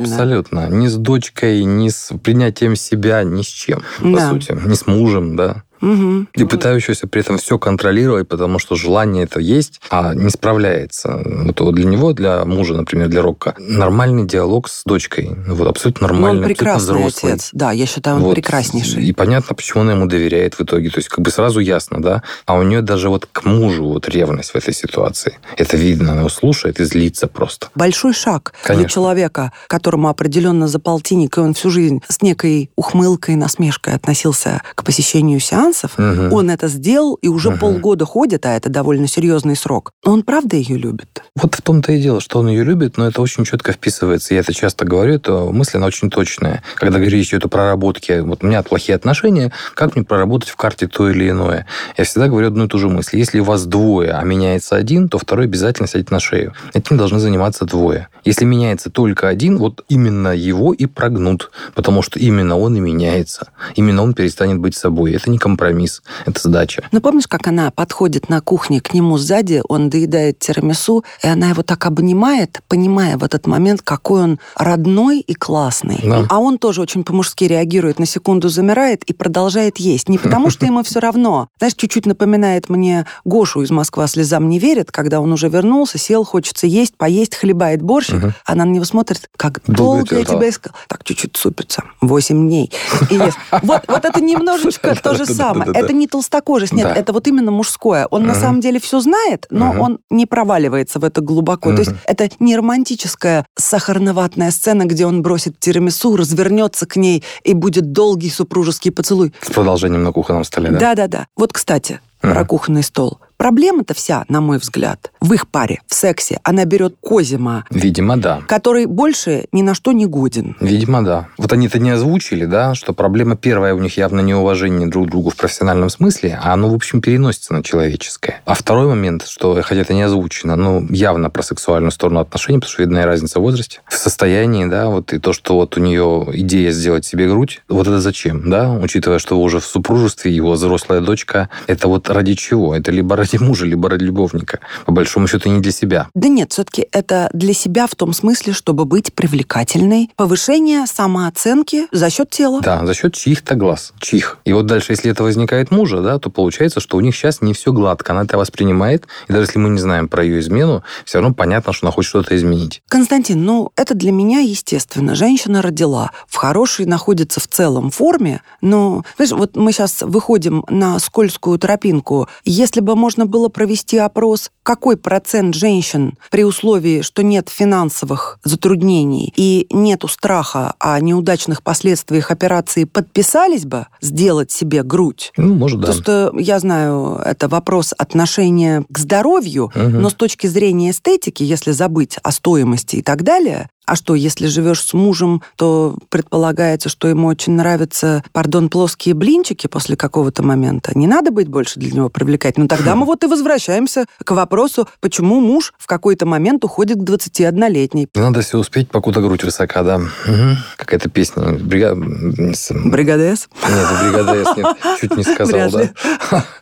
не. 0.00 0.02
Абсолютно. 0.10 0.68
Ни 0.68 0.88
с 0.88 0.96
дочкой, 0.96 1.62
ни 1.62 1.90
с 1.90 2.12
принятием 2.24 2.74
себя, 2.74 3.22
ни 3.22 3.42
с 3.42 3.46
чем, 3.46 3.84
да. 4.00 4.10
по 4.10 4.34
сути. 4.34 4.58
Ни 4.66 4.74
с 4.74 4.84
мужем, 4.88 5.36
да. 5.36 5.62
Угу. 5.86 6.26
И 6.34 6.44
пытающийся 6.44 7.06
при 7.06 7.20
этом 7.20 7.38
все 7.38 7.58
контролировать, 7.58 8.26
потому 8.28 8.58
что 8.58 8.74
желание 8.74 9.24
это 9.24 9.38
есть, 9.38 9.80
а 9.88 10.14
не 10.14 10.30
справляется. 10.30 11.22
Вот 11.24 11.74
для 11.74 11.84
него, 11.84 12.12
для 12.12 12.44
мужа, 12.44 12.74
например, 12.74 13.08
для 13.08 13.22
Рокко, 13.22 13.54
нормальный 13.58 14.26
диалог 14.26 14.68
с 14.68 14.82
дочкой. 14.84 15.30
Вот 15.46 15.68
абсолютно 15.68 16.08
нормальный, 16.08 16.40
он 16.40 16.46
прекрасный 16.46 16.96
взрослый. 16.96 17.32
отец. 17.34 17.50
Да, 17.52 17.70
я 17.70 17.86
считаю, 17.86 18.16
он 18.16 18.22
вот. 18.22 18.34
прекраснейший. 18.34 19.04
И 19.04 19.12
понятно, 19.12 19.54
почему 19.54 19.82
она 19.82 19.92
ему 19.92 20.06
доверяет 20.06 20.54
в 20.54 20.62
итоге. 20.62 20.90
То 20.90 20.98
есть 20.98 21.08
как 21.08 21.20
бы 21.20 21.30
сразу 21.30 21.60
ясно, 21.60 22.02
да? 22.02 22.22
А 22.46 22.54
у 22.54 22.62
нее 22.62 22.82
даже 22.82 23.08
вот 23.08 23.28
к 23.30 23.44
мужу 23.44 23.84
вот 23.84 24.08
ревность 24.08 24.50
в 24.50 24.56
этой 24.56 24.74
ситуации. 24.74 25.38
Это 25.56 25.76
видно, 25.76 26.12
она 26.12 26.20
его 26.20 26.28
слушает 26.28 26.80
и 26.80 26.84
злится 26.84 27.28
просто. 27.28 27.68
Большой 27.74 28.12
шаг 28.12 28.54
Конечно. 28.62 28.82
для 28.82 28.88
человека, 28.88 29.52
которому 29.68 30.08
определенно 30.08 30.66
за 30.66 30.80
полтинник, 30.80 31.38
и 31.38 31.40
он 31.40 31.54
всю 31.54 31.70
жизнь 31.70 32.02
с 32.08 32.22
некой 32.22 32.70
ухмылкой, 32.74 33.36
насмешкой 33.36 33.94
относился 33.94 34.62
к 34.74 34.84
посещению 34.84 35.40
сеанса, 35.40 35.75
сеансов, 35.76 35.98
угу. 35.98 36.34
он 36.34 36.50
это 36.50 36.68
сделал 36.68 37.14
и 37.14 37.28
уже 37.28 37.50
угу. 37.50 37.58
полгода 37.58 38.04
ходит, 38.04 38.46
а 38.46 38.56
это 38.56 38.68
довольно 38.68 39.06
серьезный 39.06 39.56
срок. 39.56 39.92
Он 40.04 40.22
правда 40.22 40.56
ее 40.56 40.76
любит? 40.76 41.22
Вот 41.34 41.54
в 41.54 41.62
том-то 41.62 41.92
и 41.92 42.00
дело, 42.00 42.20
что 42.20 42.38
он 42.38 42.48
ее 42.48 42.64
любит, 42.64 42.96
но 42.96 43.06
это 43.06 43.20
очень 43.20 43.44
четко 43.44 43.72
вписывается. 43.72 44.34
Я 44.34 44.40
это 44.40 44.52
часто 44.52 44.84
говорю, 44.84 45.14
это 45.14 45.32
мысль, 45.52 45.76
она 45.76 45.86
очень 45.86 46.10
точная. 46.10 46.62
Когда 46.76 46.98
речь 46.98 47.28
идет 47.28 47.44
о 47.44 47.48
проработке, 47.48 48.22
вот 48.22 48.42
у 48.42 48.46
меня 48.46 48.62
плохие 48.62 48.96
отношения, 48.96 49.52
как 49.74 49.96
мне 49.96 50.04
проработать 50.04 50.48
в 50.48 50.56
карте 50.56 50.86
то 50.86 51.10
или 51.10 51.30
иное? 51.30 51.66
Я 51.96 52.04
всегда 52.04 52.28
говорю 52.28 52.48
одну 52.48 52.64
и 52.64 52.68
ту 52.68 52.78
же 52.78 52.88
мысль. 52.88 53.18
Если 53.18 53.40
у 53.40 53.44
вас 53.44 53.66
двое, 53.66 54.12
а 54.12 54.22
меняется 54.24 54.76
один, 54.76 55.08
то 55.08 55.18
второй 55.18 55.46
обязательно 55.46 55.88
сядет 55.88 56.10
на 56.10 56.20
шею. 56.20 56.54
Этим 56.74 56.96
должны 56.96 57.18
заниматься 57.18 57.64
двое. 57.64 58.08
Если 58.24 58.44
меняется 58.44 58.90
только 58.90 59.28
один, 59.28 59.58
вот 59.58 59.84
именно 59.88 60.34
его 60.34 60.72
и 60.72 60.86
прогнут, 60.86 61.50
потому 61.74 62.02
что 62.02 62.18
именно 62.18 62.58
он 62.58 62.76
и 62.76 62.80
меняется. 62.80 63.48
Именно 63.74 64.02
он 64.02 64.14
перестанет 64.14 64.58
быть 64.58 64.76
собой. 64.76 65.12
Это 65.12 65.30
не 65.30 65.38
компромисс, 65.56 66.02
это 66.26 66.38
сдача. 66.40 66.84
Ну, 66.92 67.00
помнишь, 67.00 67.26
как 67.26 67.46
она 67.46 67.70
подходит 67.70 68.28
на 68.28 68.42
кухне 68.42 68.80
к 68.80 68.92
нему 68.92 69.16
сзади, 69.16 69.62
он 69.68 69.88
доедает 69.88 70.38
тирамису, 70.38 71.04
и 71.22 71.28
она 71.28 71.48
его 71.48 71.62
так 71.62 71.86
обнимает, 71.86 72.60
понимая 72.68 73.16
в 73.16 73.24
этот 73.24 73.46
момент, 73.46 73.80
какой 73.82 74.22
он 74.22 74.38
родной 74.54 75.20
и 75.20 75.34
классный. 75.34 76.00
Да. 76.04 76.26
А 76.28 76.38
он 76.38 76.58
тоже 76.58 76.82
очень 76.82 77.04
по-мужски 77.04 77.44
реагирует, 77.44 77.98
на 77.98 78.04
секунду 78.04 78.48
замирает 78.50 79.02
и 79.04 79.14
продолжает 79.14 79.78
есть. 79.78 80.10
Не 80.10 80.18
потому, 80.18 80.50
что 80.50 80.66
ему 80.66 80.82
все 80.82 81.00
равно. 81.00 81.48
Знаешь, 81.58 81.74
чуть-чуть 81.74 82.04
напоминает 82.04 82.68
мне 82.68 83.06
Гошу 83.24 83.62
из 83.62 83.70
«Москва 83.70 84.06
слезам 84.06 84.48
не 84.50 84.58
верит», 84.58 84.90
когда 84.90 85.20
он 85.20 85.32
уже 85.32 85.48
вернулся, 85.48 85.96
сел, 85.96 86.24
хочется 86.24 86.66
есть, 86.66 86.96
поесть, 86.96 87.34
хлебает 87.34 87.80
борщ. 87.80 88.10
Угу. 88.10 88.32
Она 88.44 88.64
на 88.66 88.70
него 88.70 88.84
смотрит, 88.84 89.30
как 89.36 89.60
долго, 89.66 90.10
долго 90.10 90.18
я 90.18 90.24
тебя 90.24 90.48
искал. 90.48 90.74
Так, 90.88 91.02
чуть-чуть 91.04 91.36
супится. 91.36 91.82
Восемь 92.02 92.46
дней. 92.46 92.70
И 93.10 93.14
ест. 93.14 93.38
Вот, 93.62 93.82
вот 93.88 94.04
это 94.04 94.20
немножечко 94.20 94.94
то 94.94 95.14
же 95.14 95.24
самое. 95.24 95.45
Это 95.52 95.92
не 95.92 96.06
толстокожесть, 96.06 96.72
нет, 96.72 96.96
это 96.96 97.12
вот 97.12 97.26
именно 97.26 97.50
мужское. 97.50 98.06
Он 98.10 98.24
на 98.24 98.34
самом 98.34 98.60
деле 98.60 98.80
все 98.80 99.00
знает, 99.00 99.46
но 99.50 99.74
он 99.78 99.98
не 100.10 100.26
проваливается 100.26 100.98
в 100.98 101.04
это 101.04 101.20
глубоко. 101.20 101.72
То 101.74 101.80
есть 101.80 101.92
это 102.06 102.28
не 102.38 102.56
романтическая 102.56 103.46
сахарноватная 103.56 104.50
сцена, 104.50 104.84
где 104.84 105.06
он 105.06 105.22
бросит 105.22 105.58
тирамису, 105.58 106.16
развернется 106.16 106.86
к 106.86 106.96
ней 106.96 107.22
и 107.44 107.54
будет 107.54 107.92
долгий 107.92 108.30
супружеский 108.30 108.90
поцелуй. 108.90 109.32
С 109.42 109.50
продолжением 109.50 110.02
на 110.02 110.12
кухонном 110.12 110.44
столе, 110.44 110.70
да? 110.70 110.78
Да-да-да. 110.78 111.26
Вот, 111.36 111.52
кстати, 111.52 112.00
про 112.20 112.44
кухонный 112.44 112.82
стол. 112.82 113.18
Проблема-то 113.36 113.94
вся, 113.94 114.24
на 114.28 114.40
мой 114.40 114.58
взгляд, 114.58 115.12
в 115.20 115.32
их 115.32 115.48
паре, 115.48 115.80
в 115.86 115.94
сексе. 115.94 116.40
Она 116.42 116.64
берет 116.64 116.96
Козима. 117.00 117.64
Видимо, 117.70 118.16
да. 118.16 118.40
Который 118.48 118.86
больше 118.86 119.46
ни 119.52 119.62
на 119.62 119.74
что 119.74 119.92
не 119.92 120.06
годен. 120.06 120.56
Видимо, 120.60 121.04
да. 121.04 121.28
Вот 121.36 121.52
они-то 121.52 121.78
не 121.78 121.90
озвучили, 121.90 122.46
да, 122.46 122.74
что 122.74 122.94
проблема 122.94 123.36
первая 123.36 123.74
у 123.74 123.78
них 123.78 123.96
явно 123.96 124.20
неуважение 124.20 124.88
друг 124.88 125.08
к 125.08 125.10
другу 125.10 125.30
в 125.30 125.36
профессиональном 125.36 125.90
смысле, 125.90 126.38
а 126.42 126.54
оно, 126.54 126.70
в 126.70 126.74
общем, 126.74 127.00
переносится 127.00 127.52
на 127.52 127.62
человеческое. 127.62 128.40
А 128.46 128.54
второй 128.54 128.86
момент, 128.86 129.26
что, 129.26 129.60
хотя 129.62 129.82
это 129.82 129.92
не 129.92 130.02
озвучено, 130.02 130.56
но 130.56 130.82
явно 130.88 131.28
про 131.28 131.42
сексуальную 131.42 131.90
сторону 131.90 132.20
отношений, 132.20 132.58
потому 132.58 132.72
что 132.72 132.82
видна 132.82 133.04
разница 133.04 133.38
в 133.38 133.42
возрасте, 133.42 133.80
в 133.88 133.96
состоянии, 133.96 134.64
да, 134.64 134.88
вот 134.88 135.12
и 135.12 135.18
то, 135.18 135.32
что 135.32 135.56
вот 135.56 135.76
у 135.76 135.80
нее 135.80 136.26
идея 136.32 136.70
сделать 136.70 137.04
себе 137.04 137.28
грудь, 137.28 137.62
вот 137.68 137.86
это 137.86 138.00
зачем, 138.00 138.48
да, 138.48 138.72
учитывая, 138.72 139.18
что 139.18 139.38
уже 139.38 139.60
в 139.60 139.66
супружестве 139.66 140.34
его 140.34 140.52
взрослая 140.52 141.00
дочка, 141.00 141.50
это 141.66 141.88
вот 141.88 142.08
ради 142.08 142.34
чего? 142.34 142.74
Это 142.74 142.90
либо 142.90 143.16
ради 143.26 143.42
мужа, 143.42 143.66
либо 143.66 143.90
ради 143.90 144.04
любовника. 144.04 144.60
По 144.84 144.92
большому 144.92 145.26
счету 145.26 145.48
не 145.48 145.60
для 145.60 145.72
себя. 145.72 146.08
Да 146.14 146.28
нет, 146.28 146.52
все-таки 146.52 146.86
это 146.92 147.28
для 147.32 147.54
себя 147.54 147.86
в 147.86 147.94
том 147.94 148.12
смысле, 148.12 148.52
чтобы 148.52 148.84
быть 148.84 149.12
привлекательной. 149.12 150.10
Повышение 150.16 150.86
самооценки 150.86 151.86
за 151.92 152.10
счет 152.10 152.30
тела. 152.30 152.60
Да, 152.60 152.84
за 152.86 152.94
счет 152.94 153.14
чьих-то 153.14 153.54
глаз. 153.54 153.92
Чьих. 154.00 154.38
И 154.44 154.52
вот 154.52 154.66
дальше, 154.66 154.92
если 154.92 155.10
это 155.10 155.22
возникает 155.22 155.70
мужа, 155.70 156.00
да, 156.00 156.18
то 156.18 156.30
получается, 156.30 156.80
что 156.80 156.96
у 156.96 157.00
них 157.00 157.14
сейчас 157.14 157.40
не 157.40 157.52
все 157.52 157.72
гладко. 157.72 158.12
Она 158.12 158.22
это 158.22 158.38
воспринимает. 158.38 159.06
И 159.28 159.32
даже 159.32 159.46
если 159.46 159.58
мы 159.58 159.70
не 159.70 159.78
знаем 159.78 160.08
про 160.08 160.24
ее 160.24 160.40
измену, 160.40 160.82
все 161.04 161.18
равно 161.18 161.34
понятно, 161.34 161.72
что 161.72 161.86
она 161.86 161.92
хочет 161.92 162.10
что-то 162.10 162.36
изменить. 162.36 162.82
Константин, 162.88 163.44
ну, 163.44 163.70
это 163.76 163.94
для 163.94 164.12
меня 164.12 164.40
естественно. 164.40 165.14
Женщина 165.14 165.62
родила, 165.62 166.10
в 166.28 166.36
хорошей 166.36 166.86
находится 166.86 167.40
в 167.40 167.48
целом 167.48 167.90
форме, 167.90 168.42
но, 168.60 169.04
знаешь, 169.16 169.32
вот 169.32 169.56
мы 169.56 169.72
сейчас 169.72 170.02
выходим 170.02 170.64
на 170.68 170.98
скользкую 170.98 171.58
тропинку. 171.58 172.28
Если 172.44 172.80
бы 172.80 172.94
можно 172.96 173.15
было 173.24 173.48
провести 173.48 173.96
опрос, 173.96 174.50
какой 174.62 174.96
процент 174.96 175.54
женщин 175.54 176.18
при 176.30 176.44
условии, 176.44 177.00
что 177.00 177.22
нет 177.22 177.48
финансовых 177.48 178.38
затруднений 178.44 179.32
и 179.36 179.66
нету 179.70 180.08
страха 180.08 180.74
о 180.78 181.00
неудачных 181.00 181.62
последствиях 181.62 182.30
операции, 182.30 182.84
подписались 182.84 183.64
бы 183.64 183.86
сделать 184.02 184.50
себе 184.50 184.82
грудь? 184.82 185.32
Ну, 185.36 185.54
может, 185.54 185.80
да. 185.80 185.86
Просто 185.86 186.32
я 186.38 186.58
знаю, 186.58 187.20
это 187.24 187.48
вопрос 187.48 187.94
отношения 187.96 188.84
к 188.88 188.98
здоровью, 188.98 189.66
угу. 189.66 189.88
но 189.88 190.10
с 190.10 190.14
точки 190.14 190.46
зрения 190.46 190.90
эстетики, 190.90 191.42
если 191.42 191.70
забыть 191.70 192.18
о 192.22 192.32
стоимости 192.32 192.96
и 192.96 193.02
так 193.02 193.22
далее, 193.22 193.68
а 193.86 193.96
что, 193.96 194.14
если 194.14 194.46
живешь 194.46 194.82
с 194.82 194.92
мужем, 194.92 195.42
то 195.56 195.96
предполагается, 196.08 196.88
что 196.88 197.08
ему 197.08 197.28
очень 197.28 197.52
нравятся, 197.54 198.22
пардон, 198.32 198.68
плоские 198.68 199.14
блинчики 199.14 199.66
после 199.66 199.96
какого-то 199.96 200.42
момента. 200.42 200.92
Не 200.94 201.06
надо 201.06 201.30
быть 201.30 201.48
больше 201.48 201.78
для 201.78 201.92
него 201.92 202.08
привлекательным. 202.08 202.68
Ну, 202.70 202.76
тогда 202.76 202.96
мы 202.96 203.06
вот 203.06 203.22
и 203.24 203.26
возвращаемся 203.26 204.06
к 204.24 204.30
вопросу, 204.32 204.88
почему 205.00 205.40
муж 205.40 205.72
в 205.78 205.86
какой-то 205.86 206.26
момент 206.26 206.64
уходит 206.64 206.98
к 206.98 207.02
21-летней. 207.02 208.08
Надо 208.14 208.40
все 208.40 208.58
успеть, 208.58 208.90
покуда 208.90 209.20
грудь 209.20 209.44
высока, 209.44 209.82
да. 209.82 209.96
Угу. 209.96 210.56
Какая-то 210.76 211.08
песня. 211.08 211.52
Брига... 211.52 211.94
Бригадес? 211.94 213.48
Нет, 213.62 213.88
Бригадес, 214.02 214.56
нет. 214.56 214.76
Чуть 215.00 215.16
не 215.16 215.22
сказал, 215.22 215.70
да. 215.70 216.44